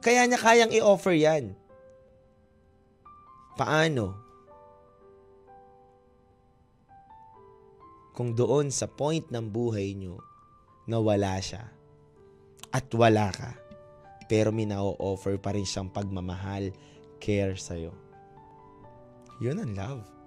Kaya 0.02 0.26
niya 0.26 0.40
kayang 0.42 0.74
i-offer 0.74 1.14
yan. 1.14 1.54
Paano? 3.58 4.18
Kung 8.12 8.34
doon 8.38 8.70
sa 8.70 8.86
point 8.86 9.26
ng 9.30 9.46
buhay 9.50 9.94
niyo 9.98 10.22
na 10.86 11.02
wala 11.02 11.38
siya 11.42 11.70
at 12.72 12.88
wala 12.94 13.30
ka, 13.34 13.54
pero 14.32 14.50
may 14.54 14.66
na-offer 14.70 15.36
pa 15.42 15.52
rin 15.52 15.68
siyang 15.68 15.92
pagmamahal, 15.92 16.72
care 17.20 17.58
sa'yo. 17.60 17.92
Yun 19.42 19.60
ang 19.60 19.74
love. 19.74 20.21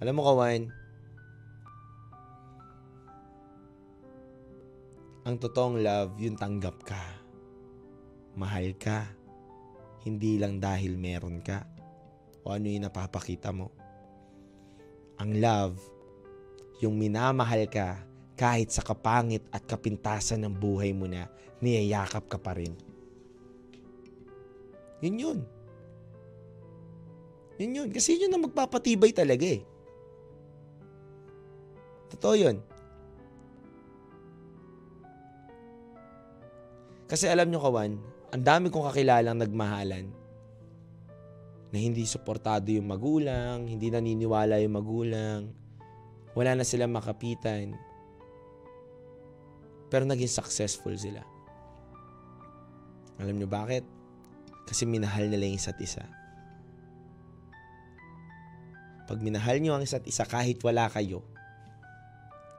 Alam 0.00 0.16
mo, 0.16 0.24
Kawan, 0.24 0.62
ang 5.28 5.36
totoong 5.36 5.84
love, 5.84 6.16
yung 6.16 6.40
tanggap 6.40 6.80
ka. 6.80 7.04
Mahal 8.32 8.72
ka. 8.80 9.04
Hindi 10.08 10.40
lang 10.40 10.56
dahil 10.56 10.96
meron 10.96 11.44
ka 11.44 11.68
o 12.48 12.56
ano 12.56 12.72
yung 12.72 12.88
napapakita 12.88 13.52
mo. 13.52 13.68
Ang 15.20 15.36
love, 15.36 15.76
yung 16.80 16.96
minamahal 16.96 17.68
ka 17.68 18.00
kahit 18.40 18.72
sa 18.72 18.80
kapangit 18.80 19.44
at 19.52 19.68
kapintasan 19.68 20.48
ng 20.48 20.54
buhay 20.56 20.96
mo 20.96 21.04
na 21.04 21.28
niyayakap 21.60 22.24
ka 22.24 22.40
pa 22.40 22.56
rin. 22.56 22.72
Yun 25.04 25.16
yun. 25.20 25.38
Yun 27.60 27.76
yun. 27.84 27.88
Kasi 27.92 28.16
yun 28.16 28.32
ang 28.32 28.48
magpapatibay 28.48 29.12
talaga 29.12 29.44
eh. 29.44 29.60
Totoo 32.10 32.34
yun. 32.34 32.56
Kasi 37.10 37.26
alam 37.26 37.50
nyo 37.50 37.58
kawan, 37.58 37.92
ang 38.30 38.44
dami 38.46 38.70
kong 38.70 38.86
kakilalang 38.90 39.38
nagmahalan 39.38 40.06
na 41.70 41.78
hindi 41.78 42.06
suportado 42.06 42.70
yung 42.70 42.86
magulang, 42.86 43.66
hindi 43.66 43.90
naniniwala 43.90 44.62
yung 44.62 44.74
magulang, 44.78 45.40
wala 46.34 46.54
na 46.54 46.62
silang 46.62 46.94
makapitan, 46.94 47.74
pero 49.90 50.06
naging 50.06 50.30
successful 50.30 50.94
sila. 50.94 51.26
Alam 53.18 53.42
nyo 53.42 53.50
bakit? 53.50 53.82
Kasi 54.70 54.86
minahal 54.86 55.26
nila 55.26 55.50
yung 55.50 55.58
isa't 55.58 55.78
isa. 55.82 56.06
Pag 59.10 59.18
minahal 59.18 59.58
nyo 59.58 59.74
ang 59.74 59.82
isa't 59.82 60.06
isa 60.06 60.22
kahit 60.22 60.62
wala 60.62 60.86
kayo, 60.86 61.26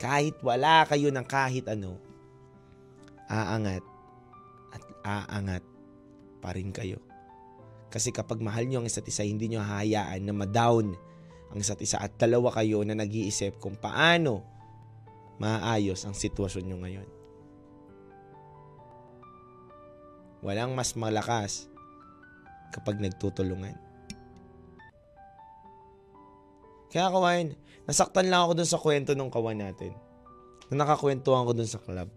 kahit 0.02 0.42
wala 0.42 0.82
kayo 0.90 1.14
ng 1.14 1.28
kahit 1.30 1.70
ano, 1.70 2.02
aangat 3.30 3.86
at 4.74 4.84
aangat 5.06 5.64
pa 6.42 6.50
rin 6.58 6.74
kayo. 6.74 6.98
Kasi 7.94 8.10
kapag 8.10 8.42
mahal 8.42 8.66
nyo 8.66 8.82
ang 8.82 8.90
isa't 8.90 9.06
isa, 9.06 9.22
hindi 9.22 9.46
nyo 9.46 9.62
hahayaan 9.62 10.26
na 10.26 10.34
ma-down 10.34 10.98
ang 11.54 11.60
isa't 11.60 11.78
isa 11.86 12.02
at 12.02 12.18
dalawa 12.18 12.50
kayo 12.50 12.82
na 12.82 12.98
nag-iisip 12.98 13.62
kung 13.62 13.78
paano 13.78 14.42
maayos 15.38 16.02
ang 16.08 16.18
sitwasyon 16.18 16.66
nyo 16.66 16.78
ngayon. 16.82 17.10
Walang 20.42 20.74
mas 20.74 20.98
malakas 20.98 21.70
kapag 22.74 22.98
nagtutulungan. 22.98 23.91
Kaya 26.92 27.08
kawan, 27.08 27.56
nasaktan 27.88 28.28
lang 28.28 28.44
ako 28.44 28.60
dun 28.60 28.68
sa 28.68 28.76
kwento 28.76 29.16
ng 29.16 29.32
kawan 29.32 29.64
natin. 29.64 29.96
Na 30.68 30.84
nakakwentuhan 30.84 31.48
ko 31.48 31.56
dun 31.56 31.72
sa 31.72 31.80
club. 31.80 32.12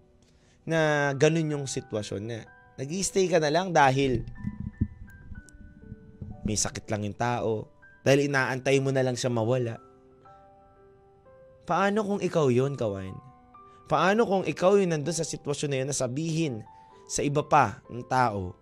Na 0.66 1.10
ganun 1.14 1.54
yung 1.54 1.66
sitwasyon 1.70 2.22
na 2.26 2.42
nag 2.74 2.90
stay 3.06 3.30
ka 3.30 3.38
na 3.38 3.54
lang 3.54 3.70
dahil 3.70 4.26
may 6.42 6.58
sakit 6.58 6.90
lang 6.90 7.06
yung 7.06 7.14
tao. 7.14 7.70
Dahil 8.02 8.28
inaantay 8.28 8.82
mo 8.82 8.90
na 8.90 9.06
lang 9.06 9.14
siya 9.14 9.30
mawala. 9.30 9.78
Paano 11.64 12.04
kung 12.04 12.20
ikaw 12.20 12.52
yon 12.52 12.76
kawan? 12.76 13.16
Paano 13.88 14.26
kung 14.28 14.44
ikaw 14.44 14.76
yung 14.76 14.92
nandun 14.92 15.16
sa 15.16 15.24
sitwasyon 15.24 15.70
na 15.70 15.78
yun 15.80 15.88
na 15.88 15.96
sabihin 15.96 16.54
sa 17.08 17.24
iba 17.24 17.40
pa 17.46 17.80
ng 17.88 18.04
tao? 18.04 18.52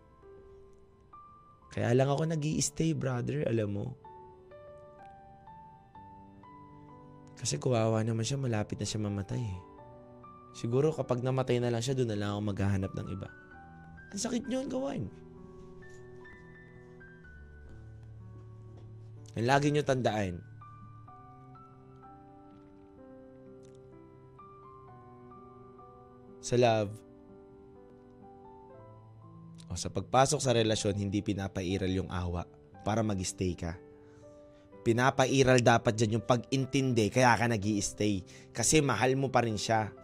Kaya 1.73 1.97
lang 1.97 2.13
ako 2.13 2.29
nag 2.29 2.45
stay 2.61 2.93
brother, 2.93 3.49
alam 3.49 3.73
mo. 3.73 4.02
Kasi 7.43 7.59
kuwawa 7.59 8.07
naman 8.07 8.23
siya, 8.23 8.39
malapit 8.39 8.79
na 8.79 8.87
siya 8.87 9.03
mamatay 9.03 9.43
eh. 9.43 9.59
Siguro 10.55 10.95
kapag 10.95 11.27
namatay 11.27 11.59
na 11.59 11.75
lang 11.75 11.83
siya, 11.83 11.99
doon 11.99 12.15
na 12.15 12.19
lang 12.23 12.31
ako 12.39 12.41
maghahanap 12.55 12.93
ng 12.95 13.09
iba. 13.11 13.29
Ang 14.15 14.21
sakit 14.23 14.47
nyo, 14.47 14.63
gawan. 14.71 15.11
Ang 19.35 19.47
lagi 19.49 19.75
nyo 19.75 19.83
tandaan, 19.83 20.39
sa 26.39 26.55
love, 26.55 26.95
o 29.67 29.75
sa 29.75 29.91
pagpasok 29.91 30.39
sa 30.39 30.55
relasyon, 30.55 30.95
hindi 30.95 31.25
pinapairal 31.25 31.91
yung 31.91 32.13
awa 32.13 32.47
para 32.87 33.01
mag-stay 33.01 33.57
ka. 33.59 33.75
Pinapairal 34.83 35.63
dapat 35.63 35.95
dyan 35.95 36.19
yung 36.19 36.27
pag-intindi 36.27 37.07
kaya 37.07 37.39
ka 37.39 37.47
nag 37.47 37.63
stay 37.79 38.27
Kasi 38.51 38.83
mahal 38.83 39.15
mo 39.15 39.31
pa 39.31 39.47
rin 39.47 39.55
siya. 39.55 39.95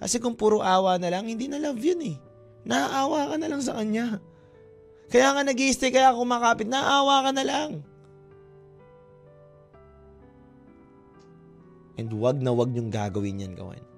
Kasi 0.00 0.18
kung 0.18 0.34
puro 0.34 0.64
awa 0.64 0.96
na 0.96 1.12
lang, 1.12 1.28
hindi 1.28 1.46
na 1.46 1.60
love 1.60 1.78
yun 1.78 2.00
eh. 2.02 2.16
Naaawa 2.64 3.30
ka 3.30 3.36
na 3.36 3.48
lang 3.52 3.62
sa 3.62 3.76
kanya. 3.76 4.18
Kaya 5.12 5.36
nga 5.36 5.42
nag 5.44 5.60
stay 5.60 5.92
kaya 5.92 6.16
kumakapit, 6.16 6.66
naaawa 6.66 7.28
ka 7.28 7.30
na 7.36 7.44
lang. 7.44 7.70
And 12.00 12.10
wag 12.16 12.40
na 12.40 12.56
wag 12.56 12.72
yung 12.72 12.88
gagawin 12.88 13.44
yan, 13.44 13.54
kawan 13.54 13.90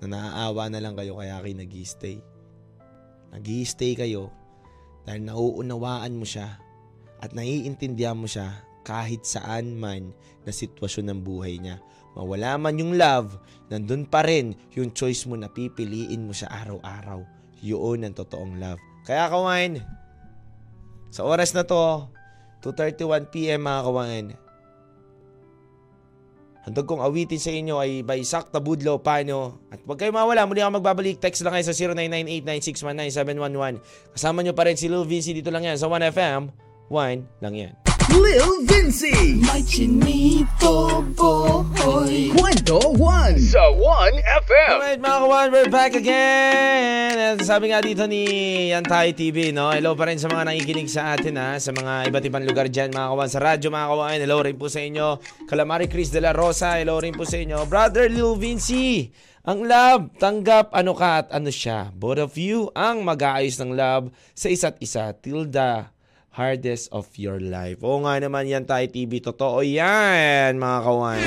na 0.00 0.06
naaawa 0.06 0.68
na 0.68 0.80
lang 0.82 0.94
kayo 0.94 1.16
kaya 1.16 1.40
kayo 1.40 1.54
nag 1.56 1.72
stay 1.82 2.20
nag 3.32 3.46
stay 3.64 3.92
kayo 3.96 4.28
dahil 5.06 5.22
nauunawaan 5.22 6.18
mo 6.18 6.26
siya 6.26 6.58
at 7.22 7.32
naiintindihan 7.32 8.18
mo 8.18 8.26
siya 8.28 8.52
kahit 8.82 9.22
saan 9.22 9.78
man 9.78 10.12
na 10.42 10.50
sitwasyon 10.50 11.10
ng 11.10 11.20
buhay 11.22 11.58
niya. 11.62 11.78
Mawala 12.18 12.56
man 12.56 12.80
yung 12.80 12.96
love, 12.96 13.38
nandun 13.68 14.08
pa 14.08 14.24
rin 14.24 14.56
yung 14.74 14.90
choice 14.90 15.28
mo 15.28 15.38
na 15.38 15.50
pipiliin 15.50 16.26
mo 16.26 16.32
siya 16.32 16.48
araw-araw. 16.64 17.22
Yun 17.60 18.06
ang 18.06 18.14
totoong 18.14 18.56
love. 18.56 18.80
Kaya 19.06 19.30
kawain, 19.30 19.82
sa 21.12 21.22
oras 21.22 21.54
na 21.54 21.62
to, 21.62 22.08
2.31pm 22.64 23.62
mga 23.62 23.82
kawain, 23.84 24.26
Handog 26.66 26.90
kong 26.90 26.98
awitin 26.98 27.38
sa 27.38 27.54
inyo 27.54 27.78
ay 27.78 28.02
by 28.02 28.26
Sak 28.26 28.50
Tabudlo 28.50 28.98
Pano. 28.98 29.62
At 29.70 29.86
huwag 29.86 30.02
kayo 30.02 30.10
mawala, 30.10 30.50
muli 30.50 30.58
ako 30.58 30.82
magbabalik. 30.82 31.22
Text 31.22 31.46
lang 31.46 31.54
kayo 31.54 31.62
sa 31.62 31.70
0998-9619711. 32.50 33.78
Kasama 34.10 34.42
nyo 34.42 34.50
pa 34.50 34.66
rin 34.66 34.74
si 34.74 34.90
Lil 34.90 35.06
Vinci 35.06 35.30
dito 35.30 35.54
lang 35.54 35.62
yan 35.62 35.78
sa 35.78 35.86
1FM. 35.86 36.50
1 36.90 37.22
lang 37.38 37.54
yan. 37.54 37.95
Lil 38.14 38.62
Vinci. 38.62 39.42
May 39.42 39.66
chinito 39.66 41.02
boy 41.18 42.30
Kwento 42.36 42.78
1 42.94 43.38
sa 43.42 43.66
1FM. 43.74 44.70
Alright 44.76 45.00
mga 45.02 45.18
kawan, 45.24 45.48
we're 45.50 45.70
back 45.72 45.98
again! 45.98 47.16
At 47.16 47.42
sabi 47.42 47.74
nga 47.74 47.82
dito 47.82 48.06
ni 48.06 48.22
Yantay 48.70 49.16
TV, 49.16 49.50
no? 49.50 49.74
Hello 49.74 49.98
pa 49.98 50.06
rin 50.06 50.20
sa 50.20 50.30
mga 50.30 50.46
nakikinig 50.52 50.86
sa 50.86 51.16
atin, 51.18 51.34
ha? 51.40 51.58
Sa 51.58 51.74
mga 51.74 52.12
iba't 52.12 52.24
ibang 52.26 52.46
lugar 52.46 52.70
dyan, 52.70 52.94
mga 52.94 53.08
kawan. 53.10 53.30
Sa 53.30 53.40
radyo, 53.42 53.68
mga 53.72 53.88
kawan. 53.90 54.18
Hello 54.22 54.36
rin 54.42 54.56
po 54.58 54.66
sa 54.70 54.78
inyo. 54.84 55.18
Calamari 55.50 55.90
Chris 55.90 56.14
de 56.14 56.22
la 56.22 56.30
Rosa, 56.30 56.78
hello 56.78 57.02
rin 57.02 57.14
po 57.14 57.26
sa 57.26 57.40
inyo. 57.40 57.66
Brother 57.66 58.06
Lil 58.06 58.38
Vinci, 58.38 59.10
Ang 59.46 59.70
love, 59.70 60.10
tanggap 60.18 60.74
ano 60.74 60.90
ka 60.90 61.22
at 61.22 61.28
ano 61.30 61.54
siya. 61.54 61.94
Both 61.94 62.18
of 62.18 62.34
you 62.34 62.74
ang 62.74 63.06
mag-aayos 63.06 63.62
ng 63.62 63.78
love 63.78 64.10
sa 64.34 64.50
isa't 64.50 64.74
isa 64.82 65.14
till 65.22 65.46
the 65.46 65.86
hardest 66.36 66.92
of 66.92 67.08
your 67.16 67.40
life. 67.40 67.80
Oo 67.80 68.04
nga 68.04 68.20
naman 68.20 68.44
yan 68.44 68.68
tayo 68.68 68.84
TV. 68.92 69.24
Totoo 69.24 69.64
yan 69.64 70.60
mga 70.60 70.78
kawan. 70.84 71.24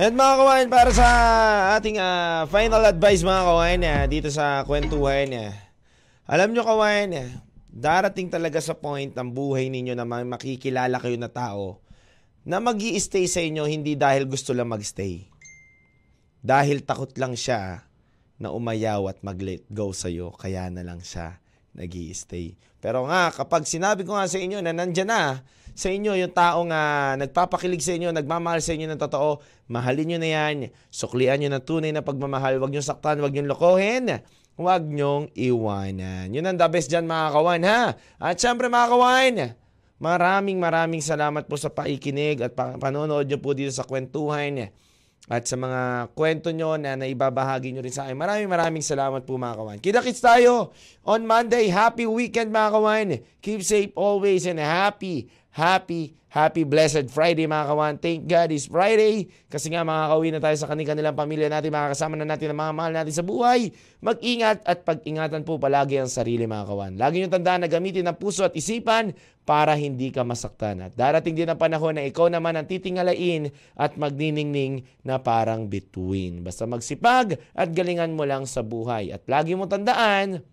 At 0.00 0.16
mga 0.16 0.34
kawan, 0.40 0.66
para 0.72 0.90
sa 0.96 1.08
ating 1.76 2.00
ah, 2.00 2.48
final 2.48 2.88
advice 2.88 3.20
mga 3.20 3.42
kawan 3.44 3.80
ah, 3.84 4.04
dito 4.08 4.32
sa 4.32 4.64
kwentuhan. 4.64 5.28
ah. 5.36 5.52
alam 6.24 6.56
nyo 6.56 6.64
kawan, 6.64 7.12
ah, 7.12 7.28
darating 7.68 8.32
talaga 8.32 8.64
sa 8.64 8.72
point 8.72 9.12
ng 9.12 9.28
buhay 9.28 9.68
ninyo 9.68 9.92
na 9.92 10.08
ma- 10.08 10.24
makikilala 10.24 10.96
kayo 10.96 11.20
na 11.20 11.28
tao 11.28 11.84
na 12.48 12.64
mag 12.64 12.80
stay 12.80 13.28
sa 13.28 13.44
inyo 13.44 13.68
hindi 13.68 13.92
dahil 13.92 14.24
gusto 14.24 14.56
lang 14.56 14.72
magstay. 14.72 15.28
Dahil 16.40 16.80
takot 16.80 17.12
lang 17.20 17.36
siya 17.36 17.89
na 18.40 18.48
umayaw 18.50 19.12
at 19.12 19.20
mag-let 19.20 19.62
go 19.68 19.92
sa'yo, 19.92 20.32
kaya 20.32 20.72
na 20.72 20.80
lang 20.80 21.04
siya 21.04 21.36
nag 21.76 21.92
stay 22.16 22.58
Pero 22.82 23.06
nga, 23.06 23.30
kapag 23.30 23.68
sinabi 23.68 24.02
ko 24.02 24.16
nga 24.16 24.26
sa 24.26 24.40
inyo 24.40 24.58
na 24.64 24.74
nandyan 24.74 25.06
na 25.06 25.44
sa 25.76 25.86
inyo 25.86 26.18
yung 26.18 26.34
taong 26.34 26.68
nga 26.72 27.14
nagpapakilig 27.14 27.84
sa 27.84 27.94
inyo, 27.94 28.10
nagmamahal 28.10 28.58
sa 28.58 28.74
inyo 28.74 28.90
ng 28.90 29.00
totoo, 29.00 29.38
mahalin 29.70 30.16
nyo 30.16 30.18
na 30.18 30.28
yan, 30.28 30.56
suklian 30.90 31.38
nyo 31.38 31.48
ng 31.52 31.62
tunay 31.62 31.94
na 31.94 32.02
pagmamahal, 32.02 32.58
huwag 32.58 32.74
nyo 32.74 32.82
saktan, 32.82 33.22
huwag 33.22 33.30
nyo 33.30 33.46
lokohin, 33.54 34.18
huwag 34.58 34.82
nyong 34.82 35.30
iwanan. 35.36 36.34
Yun 36.34 36.50
ang 36.50 36.58
the 36.58 36.66
best 36.66 36.90
dyan 36.90 37.06
mga 37.06 37.28
kawan 37.32 37.62
ha. 37.64 37.80
At 38.18 38.36
syempre 38.40 38.66
mga 38.66 38.88
kawan, 38.90 39.34
Maraming 40.00 40.56
maraming 40.56 41.04
salamat 41.04 41.44
po 41.44 41.60
sa 41.60 41.68
paikinig 41.68 42.40
at 42.40 42.56
pa- 42.56 42.80
panonood 42.80 43.28
nyo 43.28 43.36
po 43.36 43.52
dito 43.52 43.68
sa 43.68 43.84
kwentuhan 43.84 44.72
at 45.28 45.44
sa 45.44 45.58
mga 45.58 46.10
kwento 46.16 46.48
nyo 46.54 46.80
na 46.80 46.96
naibabahagi 46.96 47.76
nyo 47.76 47.84
rin 47.84 47.92
sa 47.92 48.08
akin. 48.08 48.16
Maraming 48.16 48.48
maraming 48.48 48.84
salamat 48.84 49.22
po 49.28 49.36
mga 49.36 49.56
kawan. 49.58 49.78
Kita-kits 49.78 50.22
tayo 50.24 50.72
on 51.04 51.28
Monday. 51.28 51.68
Happy 51.68 52.08
weekend 52.08 52.48
mga 52.48 52.70
kawan. 52.72 53.08
Keep 53.44 53.60
safe 53.60 53.92
always 53.98 54.48
and 54.48 54.58
happy, 54.62 55.28
happy, 55.50 56.14
happy 56.30 56.62
blessed 56.62 57.10
Friday 57.10 57.46
mga 57.50 57.66
kawan. 57.66 57.94
Thank 57.98 58.30
God 58.30 58.54
it's 58.54 58.70
Friday 58.70 59.26
kasi 59.50 59.70
nga 59.74 59.82
makakauwi 59.82 60.30
na 60.30 60.40
tayo 60.42 60.56
sa 60.56 60.70
kanilang 60.70 61.18
pamilya 61.18 61.50
natin. 61.50 61.74
Makakasama 61.74 62.14
na 62.14 62.26
natin 62.26 62.54
ang 62.54 62.58
mga 62.62 62.72
mahal 62.74 62.92
natin 62.94 63.14
sa 63.14 63.26
buhay. 63.26 63.74
Mag-ingat 63.98 64.62
at 64.62 64.86
pag-ingatan 64.86 65.42
po 65.42 65.58
palagi 65.58 65.98
ang 65.98 66.10
sarili 66.10 66.46
mga 66.46 66.66
kawan. 66.70 66.92
Lagi 66.96 67.18
nyo 67.18 67.28
tandaan 67.28 67.66
na 67.66 67.68
gamitin 67.70 68.06
ang 68.06 68.18
puso 68.18 68.46
at 68.46 68.54
isipan 68.54 69.10
para 69.42 69.74
hindi 69.74 70.14
ka 70.14 70.22
masaktan. 70.22 70.86
At 70.86 70.94
darating 70.94 71.34
din 71.34 71.50
ang 71.50 71.58
panahon 71.58 71.98
na 71.98 72.06
ikaw 72.06 72.30
naman 72.30 72.54
ang 72.54 72.70
titingalain 72.70 73.50
at 73.74 73.98
magniningning 73.98 74.86
na 75.02 75.18
parang 75.18 75.66
bituin. 75.66 76.46
Basta 76.46 76.70
magsipag 76.70 77.42
at 77.58 77.68
galingan 77.74 78.14
mo 78.14 78.22
lang 78.22 78.46
sa 78.46 78.62
buhay. 78.62 79.10
At 79.10 79.26
lagi 79.26 79.58
mo 79.58 79.66
tandaan 79.66 80.46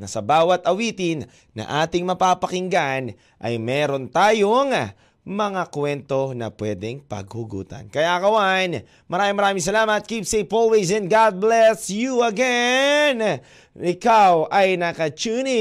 na 0.00 0.08
sa 0.08 0.24
bawat 0.24 0.64
awitin 0.64 1.28
na 1.52 1.84
ating 1.84 2.08
mapapakinggan 2.08 3.12
ay 3.36 3.60
meron 3.60 4.08
tayong 4.08 4.96
mga 5.20 5.68
kwento 5.68 6.32
na 6.32 6.48
pwedeng 6.48 7.04
paghugutan. 7.04 7.92
Kaya 7.92 8.16
kawan, 8.18 8.80
maraming 9.04 9.36
maraming 9.36 9.64
salamat. 9.64 10.00
Keep 10.08 10.24
safe 10.24 10.48
always 10.48 10.88
and 10.88 11.12
God 11.12 11.36
bless 11.36 11.92
you 11.92 12.24
again. 12.24 13.44
Ikaw 13.76 14.48
ay 14.48 14.80
nakatune 14.80 15.52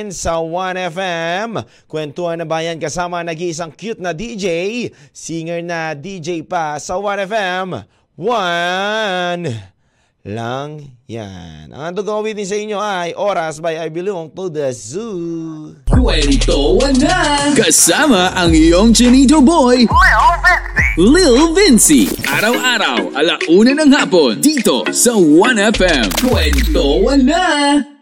in 0.00 0.14
sa 0.14 0.38
1FM. 0.38 1.60
Kwentuhan 1.90 2.38
na 2.38 2.46
bayan 2.46 2.78
kasama 2.78 3.26
nag-iisang 3.26 3.74
cute 3.74 3.98
na 3.98 4.14
DJ, 4.14 4.88
singer 5.10 5.66
na 5.66 5.98
DJ 5.98 6.46
pa 6.46 6.78
sa 6.78 6.94
1FM. 6.96 7.84
1 8.14 9.77
lang 10.28 10.84
yan. 11.08 11.72
Ang 11.72 11.96
gagawin 11.96 12.36
sa 12.44 12.52
inyo 12.52 12.76
ay 12.76 13.16
Oras 13.16 13.64
by 13.64 13.80
I 13.80 13.88
Belong 13.88 14.28
to 14.36 14.52
the 14.52 14.68
Zoo. 14.76 15.72
Kwento 15.88 16.76
na! 17.00 17.48
Kasama 17.56 18.36
ang 18.36 18.52
iyong 18.52 18.92
Chinito 18.92 19.40
Boy, 19.40 19.88
Lil 21.00 21.56
Vinci. 21.56 22.12
Araw-araw, 22.28 23.16
alauna 23.16 23.72
ng 23.72 23.90
hapon, 23.96 24.36
dito 24.44 24.84
sa 24.92 25.16
1FM. 25.16 26.12
Kwento 26.20 27.08
na! 27.24 27.97